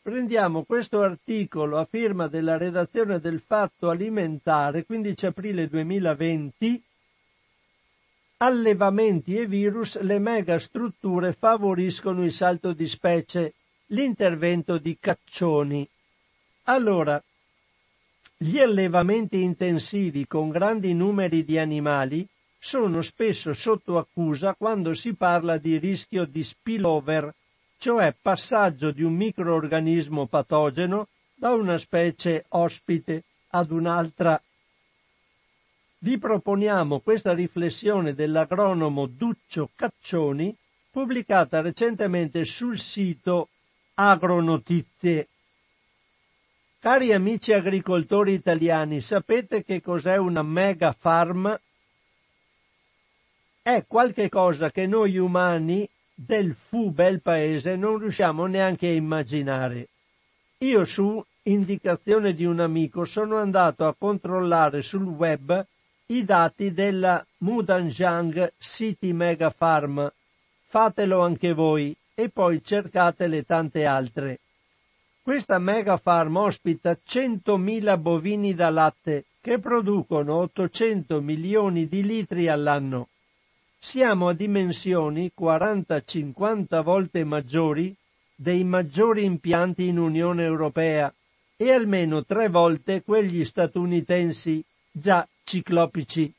[0.00, 6.82] prendiamo questo articolo a firma della redazione del Fatto Alimentare, 15 aprile 2020,
[8.38, 13.52] allevamenti e virus, le megastrutture favoriscono il salto di specie,
[13.88, 15.86] l'intervento di caccioni.
[16.62, 17.22] Allora,
[18.38, 22.26] gli allevamenti intensivi con grandi numeri di animali
[22.64, 27.30] sono spesso sotto accusa quando si parla di rischio di spillover,
[27.76, 34.40] cioè passaggio di un microorganismo patogeno da una specie ospite ad un'altra.
[35.98, 40.56] Vi proponiamo questa riflessione dell'agronomo Duccio Caccioni,
[40.90, 43.50] pubblicata recentemente sul sito
[43.92, 45.28] Agronotizie.
[46.80, 51.58] Cari amici agricoltori italiani, sapete che cos'è una mega farm?
[53.66, 59.88] È qualche cosa che noi umani del fu bel paese non riusciamo neanche a immaginare.
[60.58, 65.66] Io su indicazione di un amico sono andato a controllare sul web
[66.08, 70.12] i dati della Mudanjiang City Mega Farm.
[70.66, 74.40] Fatelo anche voi e poi cercate le tante altre.
[75.22, 83.08] Questa mega farm ospita 100.000 bovini da latte che producono 800 milioni di litri all'anno
[83.86, 87.94] siamo a dimensioni 40-50 volte maggiori
[88.34, 91.12] dei maggiori impianti in Unione Europea
[91.54, 96.32] e almeno tre volte quegli statunitensi già ciclopici.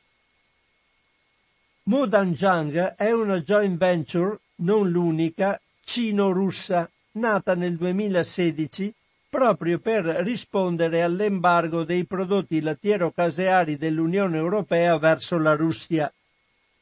[1.83, 8.91] Mudanjiang è una joint venture, non l'unica, cino-russa, nata nel 2016
[9.29, 16.11] proprio per rispondere all'embargo dei prodotti lattiero-caseari dell'Unione Europea verso la Russia.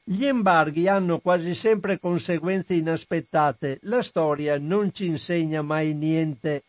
[0.05, 6.63] Gli embarghi hanno quasi sempre conseguenze inaspettate, la storia non ci insegna mai niente.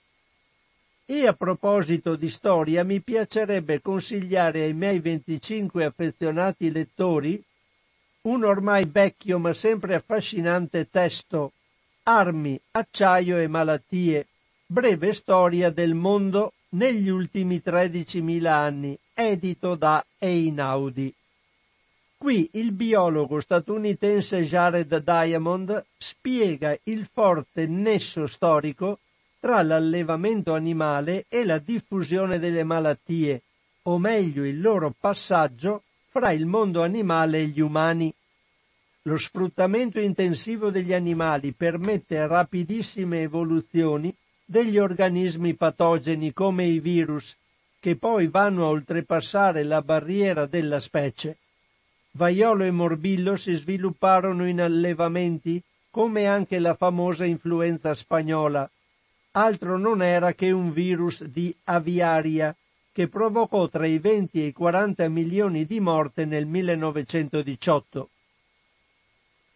[1.05, 7.43] E a proposito di storia mi piacerebbe consigliare ai miei 25 affezionati lettori
[8.23, 11.53] un ormai vecchio ma sempre affascinante testo
[12.05, 14.27] Armi, acciaio e malattie,
[14.67, 21.15] Breve storia del mondo negli ultimi 13.000 anni, edito da Einaudi.
[22.17, 28.99] Qui il biologo statunitense Jared Diamond spiega il forte nesso storico
[29.41, 33.43] tra l'allevamento animale e la diffusione delle malattie,
[33.83, 38.15] o meglio il loro passaggio fra il mondo animale e gli umani.
[39.03, 44.17] Lo sfruttamento intensivo degli animali permette rapidissime evoluzioni
[44.47, 47.37] degli organismi patogeni come i virus,
[47.79, 51.37] che poi vanno a oltrepassare la barriera della specie.
[52.17, 58.71] Vaiolo e morbillo si svilupparono in allevamenti come anche la famosa influenza spagnola.
[59.33, 62.55] Altro non era che un virus di aviaria
[62.93, 68.09] che provocò tra i 20 e i 40 milioni di morte nel 1918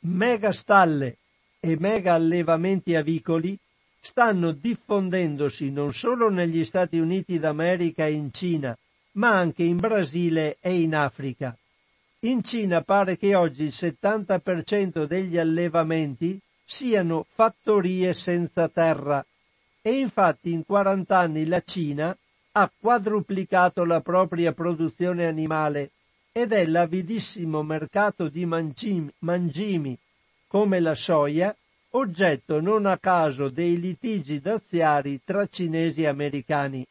[0.01, 1.19] mega stalle
[1.61, 3.59] e mega allevamenti avicoli
[4.01, 8.77] stanno diffondendosi non solo negli Stati Uniti d'America e in Cina,
[9.13, 11.57] ma anche in Brasile e in Africa.
[12.23, 19.24] In Cina pare che oggi il 70% degli allevamenti siano fattorie senza terra
[19.81, 22.16] e infatti in 40 anni la Cina
[22.53, 25.93] ha quadruplicato la propria produzione animale
[26.32, 29.97] ed è l'avidissimo mercato di mangimi,
[30.49, 31.55] come la soia,
[31.90, 36.85] oggetto non a caso dei litigi daziari tra cinesi e americani.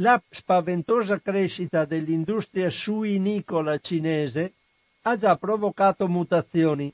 [0.00, 4.52] La spaventosa crescita dell'industria suinicola cinese
[5.02, 6.92] ha già provocato mutazioni.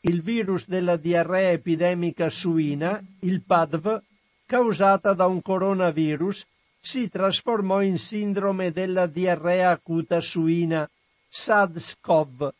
[0.00, 4.02] Il virus della diarrea epidemica suina, il PADV,
[4.44, 6.46] causata da un coronavirus,
[6.78, 10.86] si trasformò in sindrome della diarrea acuta suina,
[11.30, 12.52] SARS-CoV,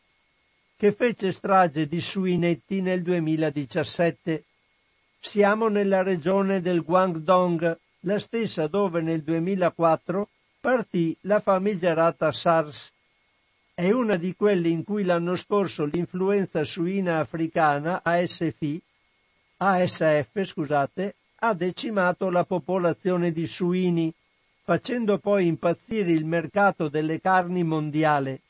[0.75, 4.43] che fece strage di suinetti nel 2017.
[5.19, 12.91] Siamo nella regione del Guangdong, la stessa dove nel 2004 partì la famigerata SARS.
[13.73, 18.79] È una di quelle in cui l'anno scorso l'influenza suina africana ASF,
[19.57, 24.13] ASF scusate, ha decimato la popolazione di suini,
[24.63, 28.41] facendo poi impazzire il mercato delle carni mondiale.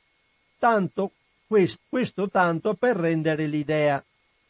[0.59, 1.11] Tanto,
[1.47, 4.03] questo, questo tanto per rendere l'idea.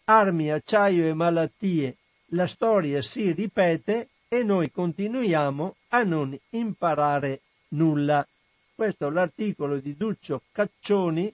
[0.06, 1.96] Armi, acciaio e malattie,
[2.28, 8.28] la storia si ripete e noi continuiamo a non imparare nulla.
[8.74, 11.32] Questo è l'articolo di Duccio Caccioni,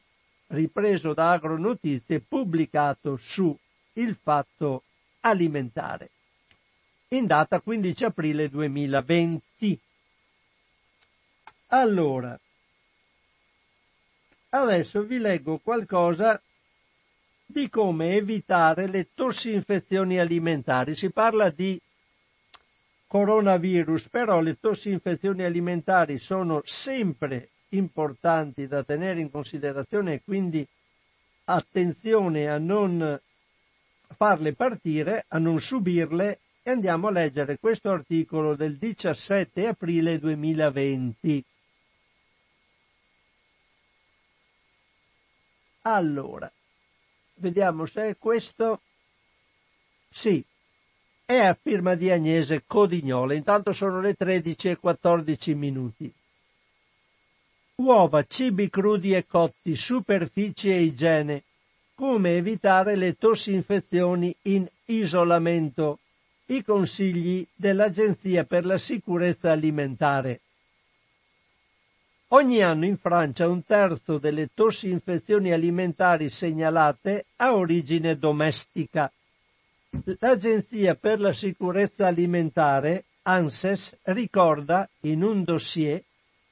[0.48, 3.58] ripreso da Agronotizie, pubblicato su
[3.94, 4.84] Il Fatto
[5.22, 6.10] Alimentare
[7.12, 9.80] in data 15 aprile 2020.
[11.68, 12.38] Allora,
[14.50, 16.42] adesso vi leggo qualcosa
[17.46, 20.96] di come evitare le tossinfezioni alimentari.
[20.96, 21.80] Si parla di
[23.10, 30.66] coronavirus, però le tossinfezioni alimentari sono sempre importanti da tenere in considerazione e quindi
[31.46, 33.20] attenzione a non
[34.16, 41.44] farle partire, a non subirle e andiamo a leggere questo articolo del 17 aprile 2020.
[45.82, 46.52] Allora,
[47.36, 48.82] vediamo se è questo.
[50.12, 50.46] Sì,
[51.30, 53.36] è a firma di Agnese Codignola.
[53.36, 56.12] Intanto sono le 13 e 14 minuti.
[57.76, 61.44] Uova, cibi crudi e cotti, superficie e igiene.
[61.94, 66.00] Come evitare le tossinfezioni in isolamento
[66.48, 70.40] i consigli dell'Agenzia per la sicurezza alimentare.
[72.30, 79.12] Ogni anno in Francia un terzo delle tossinfezioni alimentari segnalate ha origine domestica.
[80.20, 86.04] L'Agenzia per la sicurezza alimentare, ANSES, ricorda in un dossier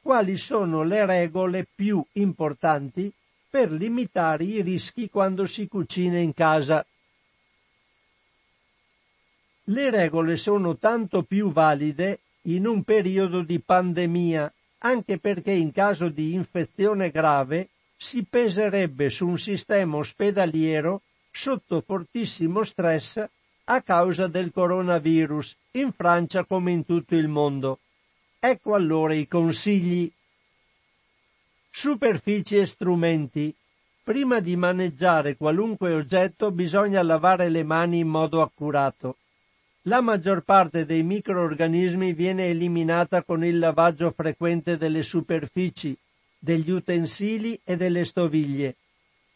[0.02, 3.12] quali sono le regole più importanti
[3.50, 6.86] per limitare i rischi quando si cucina in casa.
[9.66, 16.08] Le regole sono tanto più valide in un periodo di pandemia, anche perché in caso
[16.08, 21.02] di infezione grave si peserebbe su un sistema ospedaliero
[21.32, 23.28] sotto fortissimo stress
[23.70, 27.80] a causa del coronavirus, in Francia come in tutto il mondo.
[28.40, 30.10] Ecco allora i consigli.
[31.70, 33.54] Superfici e strumenti.
[34.04, 39.18] Prima di maneggiare qualunque oggetto bisogna lavare le mani in modo accurato.
[39.82, 45.98] La maggior parte dei microorganismi viene eliminata con il lavaggio frequente delle superfici,
[46.40, 48.78] degli utensili e delle stoviglie.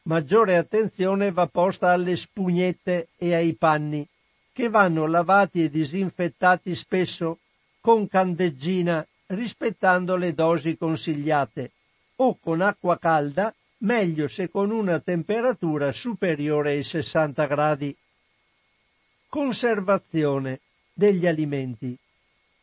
[0.03, 4.07] Maggiore attenzione va posta alle spugnette e ai panni.
[4.53, 7.39] Che vanno lavati e disinfettati spesso
[7.79, 11.71] con candeggina rispettando le dosi consigliate
[12.17, 17.95] o con acqua calda, meglio se con una temperatura superiore ai 60 gradi.
[19.27, 20.59] Conservazione
[20.93, 21.97] degli alimenti.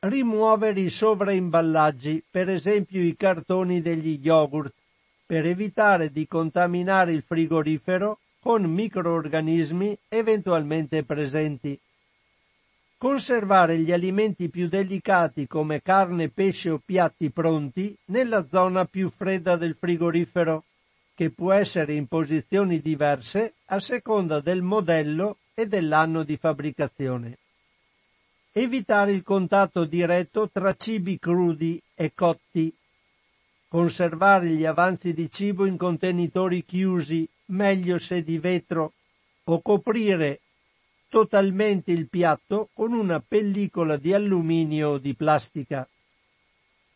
[0.01, 4.73] Rimuovere i sovraimballaggi, per esempio i cartoni degli yogurt,
[5.27, 11.79] per evitare di contaminare il frigorifero con microorganismi eventualmente presenti.
[12.97, 19.57] Conservare gli alimenti più delicati come carne, pesce o piatti pronti nella zona più fredda
[19.57, 20.65] del frigorifero,
[21.15, 27.39] che può essere in posizioni diverse a seconda del modello e dell'anno di fabbricazione.
[28.53, 32.73] Evitare il contatto diretto tra cibi crudi e cotti.
[33.69, 38.95] Conservare gli avanzi di cibo in contenitori chiusi, meglio se di vetro,
[39.45, 40.41] o coprire
[41.11, 45.87] totalmente il piatto con una pellicola di alluminio o di plastica.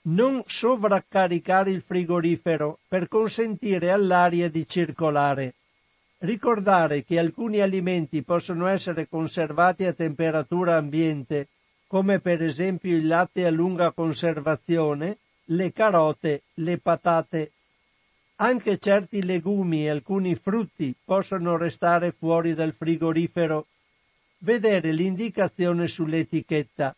[0.04, 5.54] Non sovraccaricare il frigorifero per consentire all'aria di circolare.
[6.20, 11.48] Ricordare che alcuni alimenti possono essere conservati a temperatura ambiente,
[11.86, 15.18] come per esempio il latte a lunga conservazione,
[15.52, 17.52] le carote, le patate.
[18.36, 23.66] Anche certi legumi e alcuni frutti possono restare fuori dal frigorifero
[24.38, 26.96] vedere l'indicazione sull'etichetta.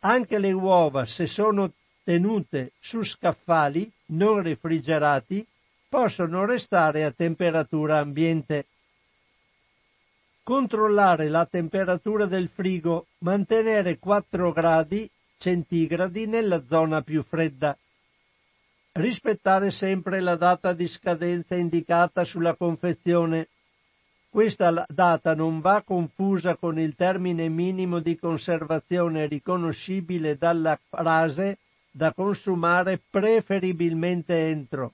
[0.00, 1.72] Anche le uova, se sono
[2.04, 5.46] tenute su scaffali non refrigerati,
[5.88, 8.66] possono restare a temperatura ambiente.
[10.42, 17.76] Controllare la temperatura del frigo, mantenere 4 gradi centigradi nella zona più fredda.
[18.92, 23.48] Rispettare sempre la data di scadenza indicata sulla confezione
[24.36, 31.56] questa data non va confusa con il termine minimo di conservazione riconoscibile dalla frase
[31.90, 34.92] da consumare preferibilmente entro.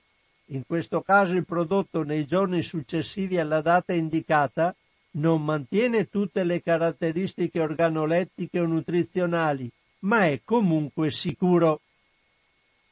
[0.51, 4.73] In questo caso il prodotto nei giorni successivi alla data indicata
[5.14, 9.69] non mantiene tutte le caratteristiche organolettiche o nutrizionali,
[10.03, 11.81] ma è comunque sicuro.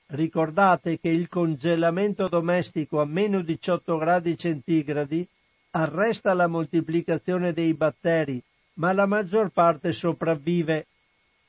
[0.07, 5.27] Ricordate che il congelamento domestico a meno 18 gradi centigradi
[5.71, 8.43] arresta la moltiplicazione dei batteri,
[8.75, 10.87] ma la maggior parte sopravvive.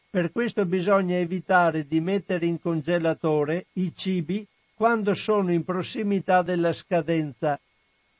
[0.10, 6.74] Per questo bisogna evitare di mettere in congelatore i cibi quando sono in prossimità della
[6.74, 7.60] scadenza.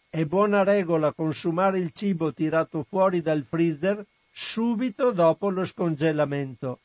[0.10, 6.80] È buona regola consumare il cibo tirato fuori dal freezer subito dopo lo scongelamento.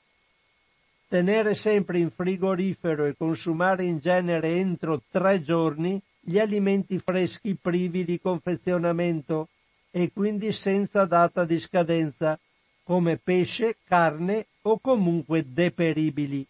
[1.09, 8.05] Tenere sempre in frigorifero e consumare in genere entro tre giorni gli alimenti freschi privi
[8.05, 9.49] di confezionamento
[9.93, 12.37] e quindi senza data di scadenza,
[12.83, 16.45] come pesce, carne o comunque deperibili.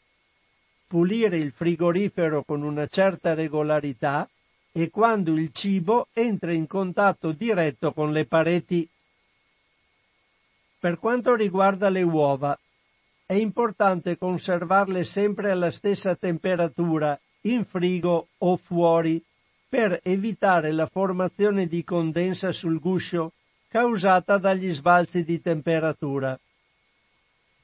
[0.86, 4.26] Pulire il frigorifero con una certa regolarità
[4.72, 8.88] e quando il cibo entra in contatto diretto con le pareti.
[10.78, 12.58] Per quanto riguarda le uova,
[13.26, 19.20] è importante conservarle sempre alla stessa temperatura, in frigo o fuori,
[19.68, 23.32] per evitare la formazione di condensa sul guscio
[23.68, 26.38] causata dagli sbalzi di temperatura.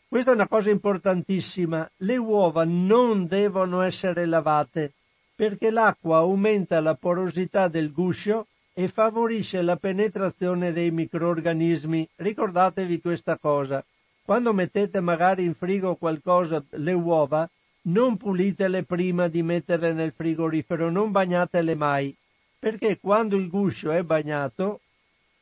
[0.09, 1.89] Questa è una cosa importantissima.
[1.98, 4.94] Le uova non devono essere lavate
[5.34, 12.09] perché l'acqua aumenta la porosità del guscio e favorisce la penetrazione dei microorganismi.
[12.16, 13.82] Ricordatevi questa cosa.
[14.24, 17.49] Quando mettete magari in frigo qualcosa, le uova,
[17.82, 22.16] non pulitele prima di metterle nel frigorifero, non bagnatele mai,
[22.59, 24.81] perché quando il guscio è bagnato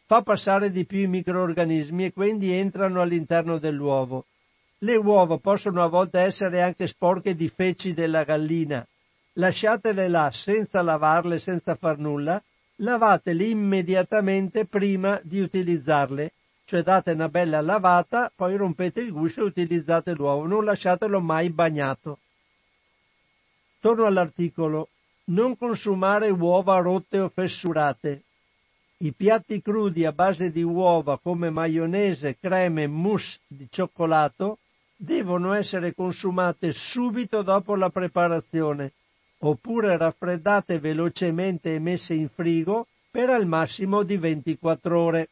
[0.06, 4.24] fa passare di più i microorganismi e quindi entrano all'interno dell'uovo.
[4.78, 8.84] Le uova possono a volte essere anche sporche di feci della gallina.
[9.34, 12.42] Lasciatele là senza lavarle, senza far nulla,
[12.76, 16.32] lavatele immediatamente prima di utilizzarle,
[16.70, 21.50] cioè date una bella lavata, poi rompete il guscio e utilizzate l'uovo, non lasciatelo mai
[21.50, 22.20] bagnato.
[23.80, 24.88] Torno all'articolo.
[25.30, 28.22] Non consumare uova rotte o fessurate.
[28.98, 34.58] I piatti crudi a base di uova come maionese, creme mousse di cioccolato
[34.94, 38.92] devono essere consumate subito dopo la preparazione,
[39.38, 45.28] oppure raffreddate velocemente e messe in frigo per al massimo di 24 ore.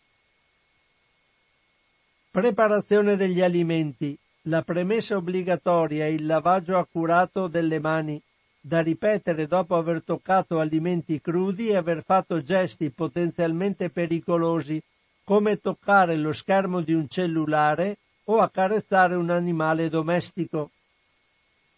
[2.39, 4.16] Preparazione degli alimenti.
[4.43, 8.23] La premessa obbligatoria è il lavaggio accurato delle mani
[8.60, 14.81] da ripetere dopo aver toccato alimenti crudi e aver fatto gesti potenzialmente pericolosi,
[15.24, 17.97] come toccare lo schermo di un cellulare
[18.27, 20.70] o accarezzare un animale domestico.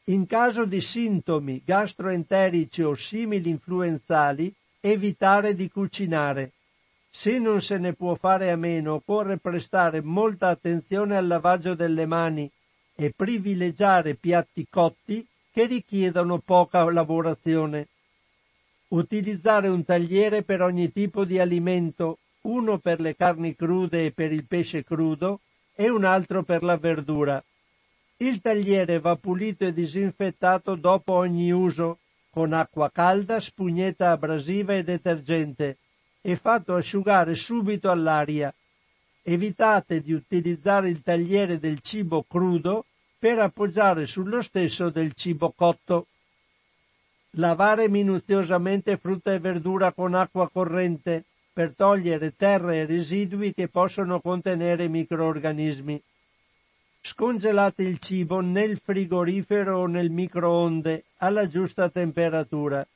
[0.09, 6.53] In caso di sintomi gastroenterici o simili influenzali, evitare di cucinare.
[7.13, 12.07] Se non se ne può fare a meno, occorre prestare molta attenzione al lavaggio delle
[12.07, 12.51] mani
[12.95, 17.89] e privilegiare piatti cotti che richiedono poca lavorazione.
[18.89, 24.33] Utilizzare un tagliere per ogni tipo di alimento, uno per le carni crude e per
[24.33, 25.41] il pesce crudo
[25.75, 27.43] e un altro per la verdura.
[28.19, 31.99] Il tagliere va pulito e disinfettato dopo ogni uso,
[32.31, 35.79] con acqua calda, spugnetta abrasiva e detergente,
[36.21, 38.53] e fatto asciugare subito all'aria.
[39.23, 42.87] Evitate di utilizzare il tagliere del cibo crudo
[43.19, 46.07] per appoggiare sullo stesso del cibo cotto.
[47.35, 54.21] Lavare minuziosamente frutta e verdura con acqua corrente per togliere terra e residui che possono
[54.21, 56.03] contenere microorganismi.
[57.03, 62.87] Scongelate il cibo nel frigorifero o nel microonde alla giusta temperatura.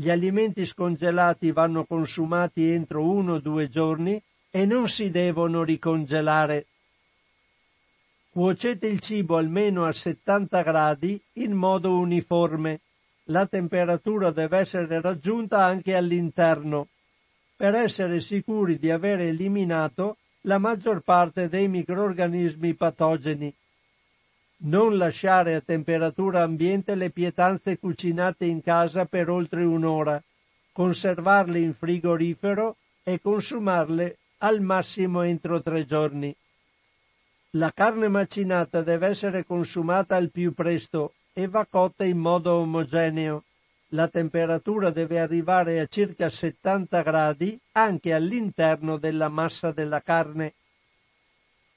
[0.00, 6.66] Gli alimenti scongelati vanno consumati entro uno o due giorni e non si devono ricongelare.
[8.30, 12.78] Cuocete il cibo almeno a 70 gradi in modo uniforme.
[13.24, 16.86] La temperatura deve essere raggiunta anche all'interno
[17.56, 23.52] per essere sicuri di aver eliminato la maggior parte dei microorganismi patogeni.
[24.60, 30.20] Non lasciare a temperatura ambiente le pietanze cucinate in casa per oltre un'ora,
[30.72, 36.34] conservarle in frigorifero e consumarle al massimo entro tre giorni.
[37.52, 43.44] La carne macinata deve essere consumata al più presto e va cotta in modo omogeneo.
[43.92, 50.54] La temperatura deve arrivare a circa 70 gradi anche all'interno della massa della carne.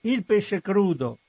[0.01, 1.19] Il pesce crudo,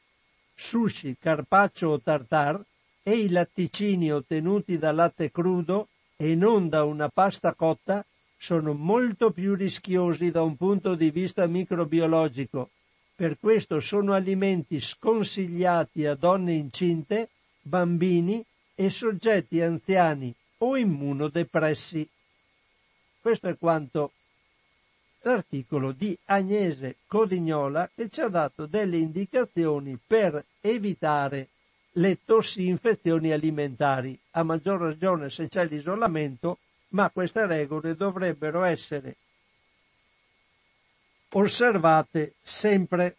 [0.54, 2.62] sushi, carpaccio o tartar
[3.02, 8.04] e i latticini ottenuti da latte crudo e non da una pasta cotta
[8.36, 12.70] sono molto più rischiosi da un punto di vista microbiologico.
[13.14, 17.28] Per questo sono alimenti sconsigliati a donne incinte,
[17.60, 22.08] bambini e soggetti anziani o immunodepressi.
[23.20, 24.12] Questo è quanto
[25.23, 31.49] l'articolo di Agnese Codignola che ci ha dato delle indicazioni per evitare
[31.97, 36.59] le tossi-infezioni alimentari, a maggior ragione se c'è l'isolamento,
[36.89, 39.16] ma queste regole dovrebbero essere
[41.31, 43.16] osservate sempre.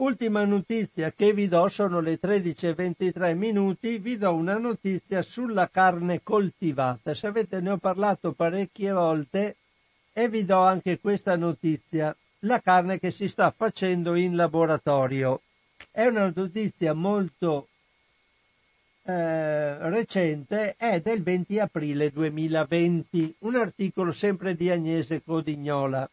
[0.00, 6.22] Ultima notizia che vi do, sono le 13.23 minuti, vi do una notizia sulla carne
[6.22, 7.14] coltivata.
[7.14, 9.56] Sapete, ne ho parlato parecchie volte
[10.12, 15.40] e vi do anche questa notizia, la carne che si sta facendo in laboratorio.
[15.90, 17.66] È una notizia molto
[19.02, 26.08] eh, recente, è del 20 aprile 2020, un articolo sempre di Agnese Codignola.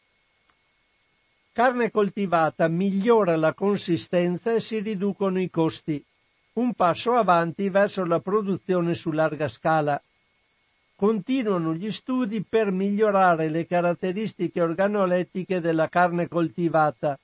[1.55, 6.03] Carne coltivata migliora la consistenza e si riducono i costi.
[6.55, 10.01] Un passo avanti verso la produzione su larga scala.
[10.97, 17.17] Continuano gli studi per migliorare le caratteristiche organolettiche della carne coltivata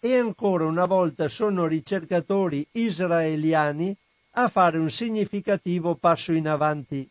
[0.00, 3.94] e ancora una volta sono ricercatori israeliani
[4.30, 7.06] a fare un significativo passo in avanti.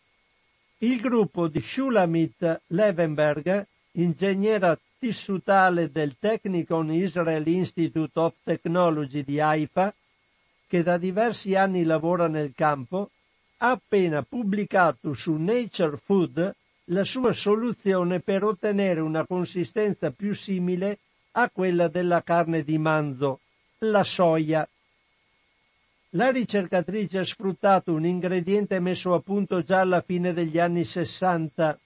[0.80, 9.94] Il gruppo di Shulamit Levenberg, ingegnera tissutale del Technicon Israel Institute of Technology di Haifa,
[10.66, 13.10] che da diversi anni lavora nel campo,
[13.58, 16.56] ha appena pubblicato su Nature Food
[16.86, 21.00] la sua soluzione per ottenere una consistenza più simile
[21.32, 23.42] a quella della carne di manzo,
[23.80, 24.66] la soia.
[26.12, 31.78] La ricercatrice ha sfruttato un ingrediente messo a punto già alla fine degli anni 60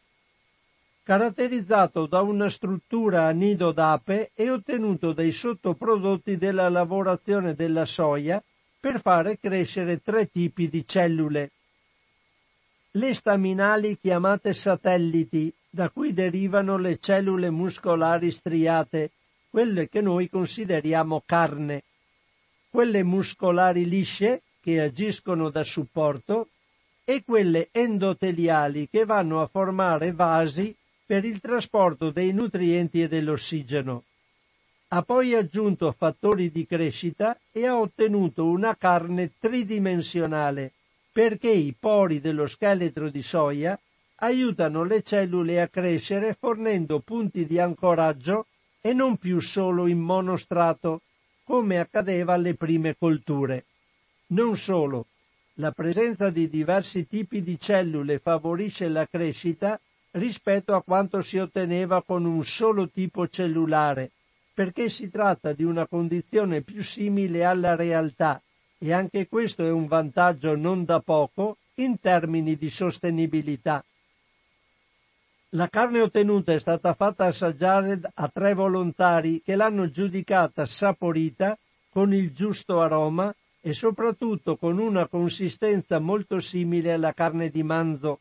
[1.07, 8.43] caratterizzato da una struttura a nido d'ape e ottenuto dai sottoprodotti della lavorazione della soia
[8.77, 11.51] per fare crescere tre tipi di cellule.
[12.91, 19.11] Le staminali chiamate satelliti, da cui derivano le cellule muscolari striate,
[19.49, 21.84] quelle che noi consideriamo carne,
[22.69, 26.49] quelle muscolari lisce, che agiscono da supporto,
[27.05, 30.75] e quelle endoteliali che vanno a formare vasi
[31.07, 34.03] per il trasporto dei nutrienti e dell'ossigeno.
[34.89, 40.73] Ha poi aggiunto fattori di crescita e ha ottenuto una carne tridimensionale
[41.11, 43.79] perché i pori dello scheletro di soia
[44.17, 48.47] aiutano le cellule a crescere fornendo punti di ancoraggio
[48.81, 51.01] e non più solo in monostrato,
[51.43, 53.65] come accadeva alle prime colture.
[54.27, 55.07] Non solo,
[55.55, 59.79] la presenza di diversi tipi di cellule favorisce la crescita
[60.18, 64.11] rispetto a quanto si otteneva con un solo tipo cellulare,
[64.53, 68.41] perché si tratta di una condizione più simile alla realtà
[68.80, 73.84] e anche questo è un vantaggio non da poco in termini di sostenibilità.
[75.52, 81.57] La carne ottenuta è stata fatta assaggiare a tre volontari che l'hanno giudicata saporita
[81.89, 88.19] con il giusto aroma e soprattutto con una consistenza molto simile alla carne di manzo.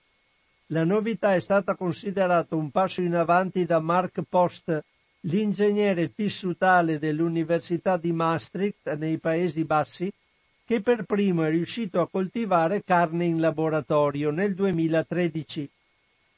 [0.71, 4.85] La novità è stata considerata un passo in avanti da Mark Post,
[5.21, 10.13] l'ingegnere tissutale dell'Università di Maastricht nei Paesi Bassi,
[10.65, 15.71] che per primo è riuscito a coltivare carne in laboratorio nel 2013.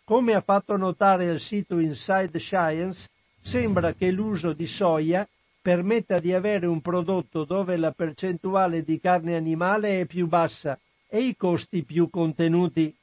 [0.04, 3.08] Come ha fatto notare al sito Inside Science,
[3.40, 5.26] sembra che l'uso di soia
[5.62, 10.78] permetta di avere un prodotto dove la percentuale di carne animale è più bassa
[11.08, 12.94] e i costi più contenuti.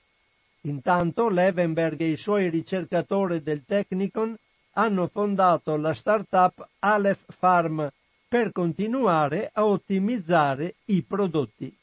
[0.66, 4.36] Intanto Levenberg e i suoi ricercatori del Technicon
[4.74, 7.88] hanno fondato la startup Aleph Farm
[8.28, 11.74] per continuare a ottimizzare i prodotti.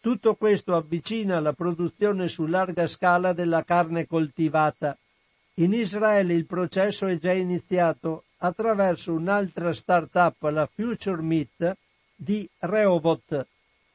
[0.00, 4.96] Tutto questo avvicina la produzione su larga scala della carne coltivata.
[5.54, 11.76] In Israele il processo è già iniziato attraverso un'altra start-up, la Future Meat,
[12.14, 13.46] di Rehovot,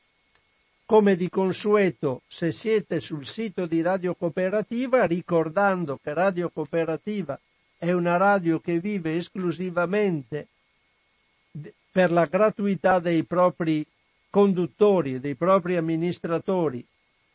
[0.85, 7.37] Come di consueto, se siete sul sito di Radio Cooperativa, ricordando che Radio Cooperativa
[7.77, 10.47] è una radio che vive esclusivamente
[11.97, 13.83] per la gratuità dei propri
[14.29, 16.85] conduttori e dei propri amministratori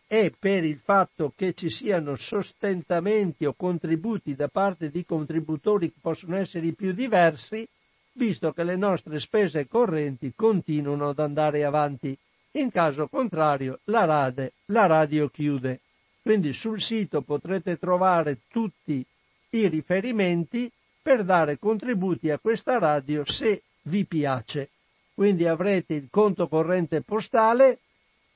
[0.06, 5.98] e per il fatto che ci siano sostentamenti o contributi da parte di contributori che
[6.00, 7.66] possono essere i più diversi,
[8.12, 12.16] visto che le nostre spese correnti continuano ad andare avanti.
[12.52, 15.80] In caso contrario, la, rade, la radio chiude.
[16.22, 19.04] Quindi sul sito potrete trovare tutti
[19.50, 20.70] i riferimenti
[21.02, 24.70] per dare contributi a questa radio se vi piace.
[25.14, 27.78] Quindi avrete il conto corrente postale,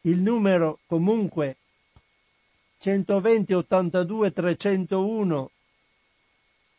[0.03, 1.57] il numero comunque
[2.79, 5.51] 120 82 301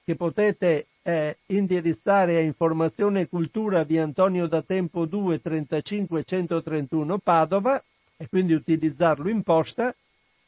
[0.06, 7.18] che potete eh, indirizzare a informazione e cultura di Antonio da Tempo 2 35 131
[7.18, 7.84] Padova
[8.16, 9.94] e quindi utilizzarlo in posta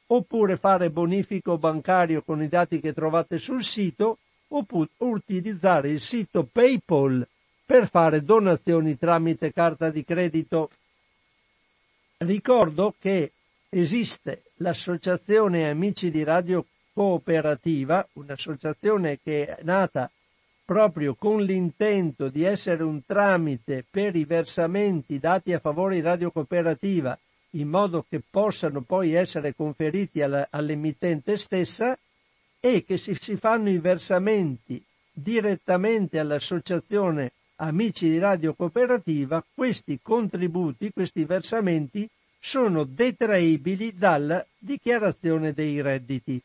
[0.08, 4.20] oppure fare bonifico bancario con i dati che trovate sul sito
[4.50, 7.28] oppure utilizzare il sito PayPal
[7.70, 10.72] per fare donazioni tramite carta di credito.
[12.18, 13.32] Ricordo che
[13.70, 20.10] esiste l'associazione Amici di Radio Cooperativa, un'associazione che è nata
[20.66, 26.32] proprio con l'intento di essere un tramite per i versamenti dati a favore di Radio
[26.32, 27.16] Cooperativa
[27.52, 31.96] in modo che possano poi essere conferiti alla, all'emittente stessa
[32.60, 40.92] e che si, si fanno i versamenti direttamente all'associazione Amici di Radio Cooperativa, questi contributi,
[40.92, 42.10] questi versamenti
[42.40, 46.42] sono detraibili dalla dichiarazione dei redditi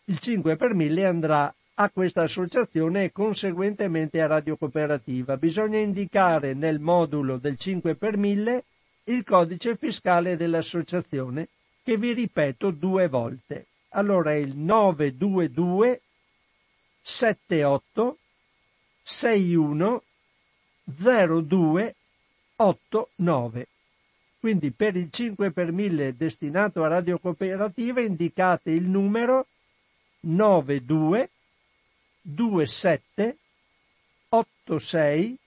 [0.08, 5.36] il 5 per 1000 andrà a questa associazione e conseguentemente a Radio Cooperativa.
[5.36, 8.64] Bisogna indicare nel modulo del 5 per 1000
[9.04, 11.48] il codice fiscale dell'associazione
[11.82, 13.66] che vi ripeto due volte.
[13.90, 16.00] Allora è il 922
[17.02, 18.18] 78
[19.02, 20.02] 61
[20.84, 21.94] 02
[22.56, 23.66] 89.
[24.38, 29.46] Quindi per il 5 per 1000 destinato a Radio Cooperativa indicate il numero
[30.20, 31.30] 92
[32.24, 33.36] 27
[34.30, 35.38] 86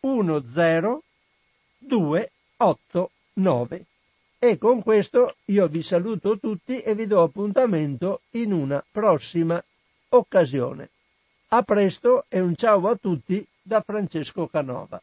[0.00, 1.02] 10
[1.78, 3.84] 289.
[4.38, 9.64] E con questo io vi saluto tutti e vi do appuntamento in una prossima
[10.10, 10.90] occasione.
[11.48, 15.00] A presto e un ciao a tutti da Francesco Canova.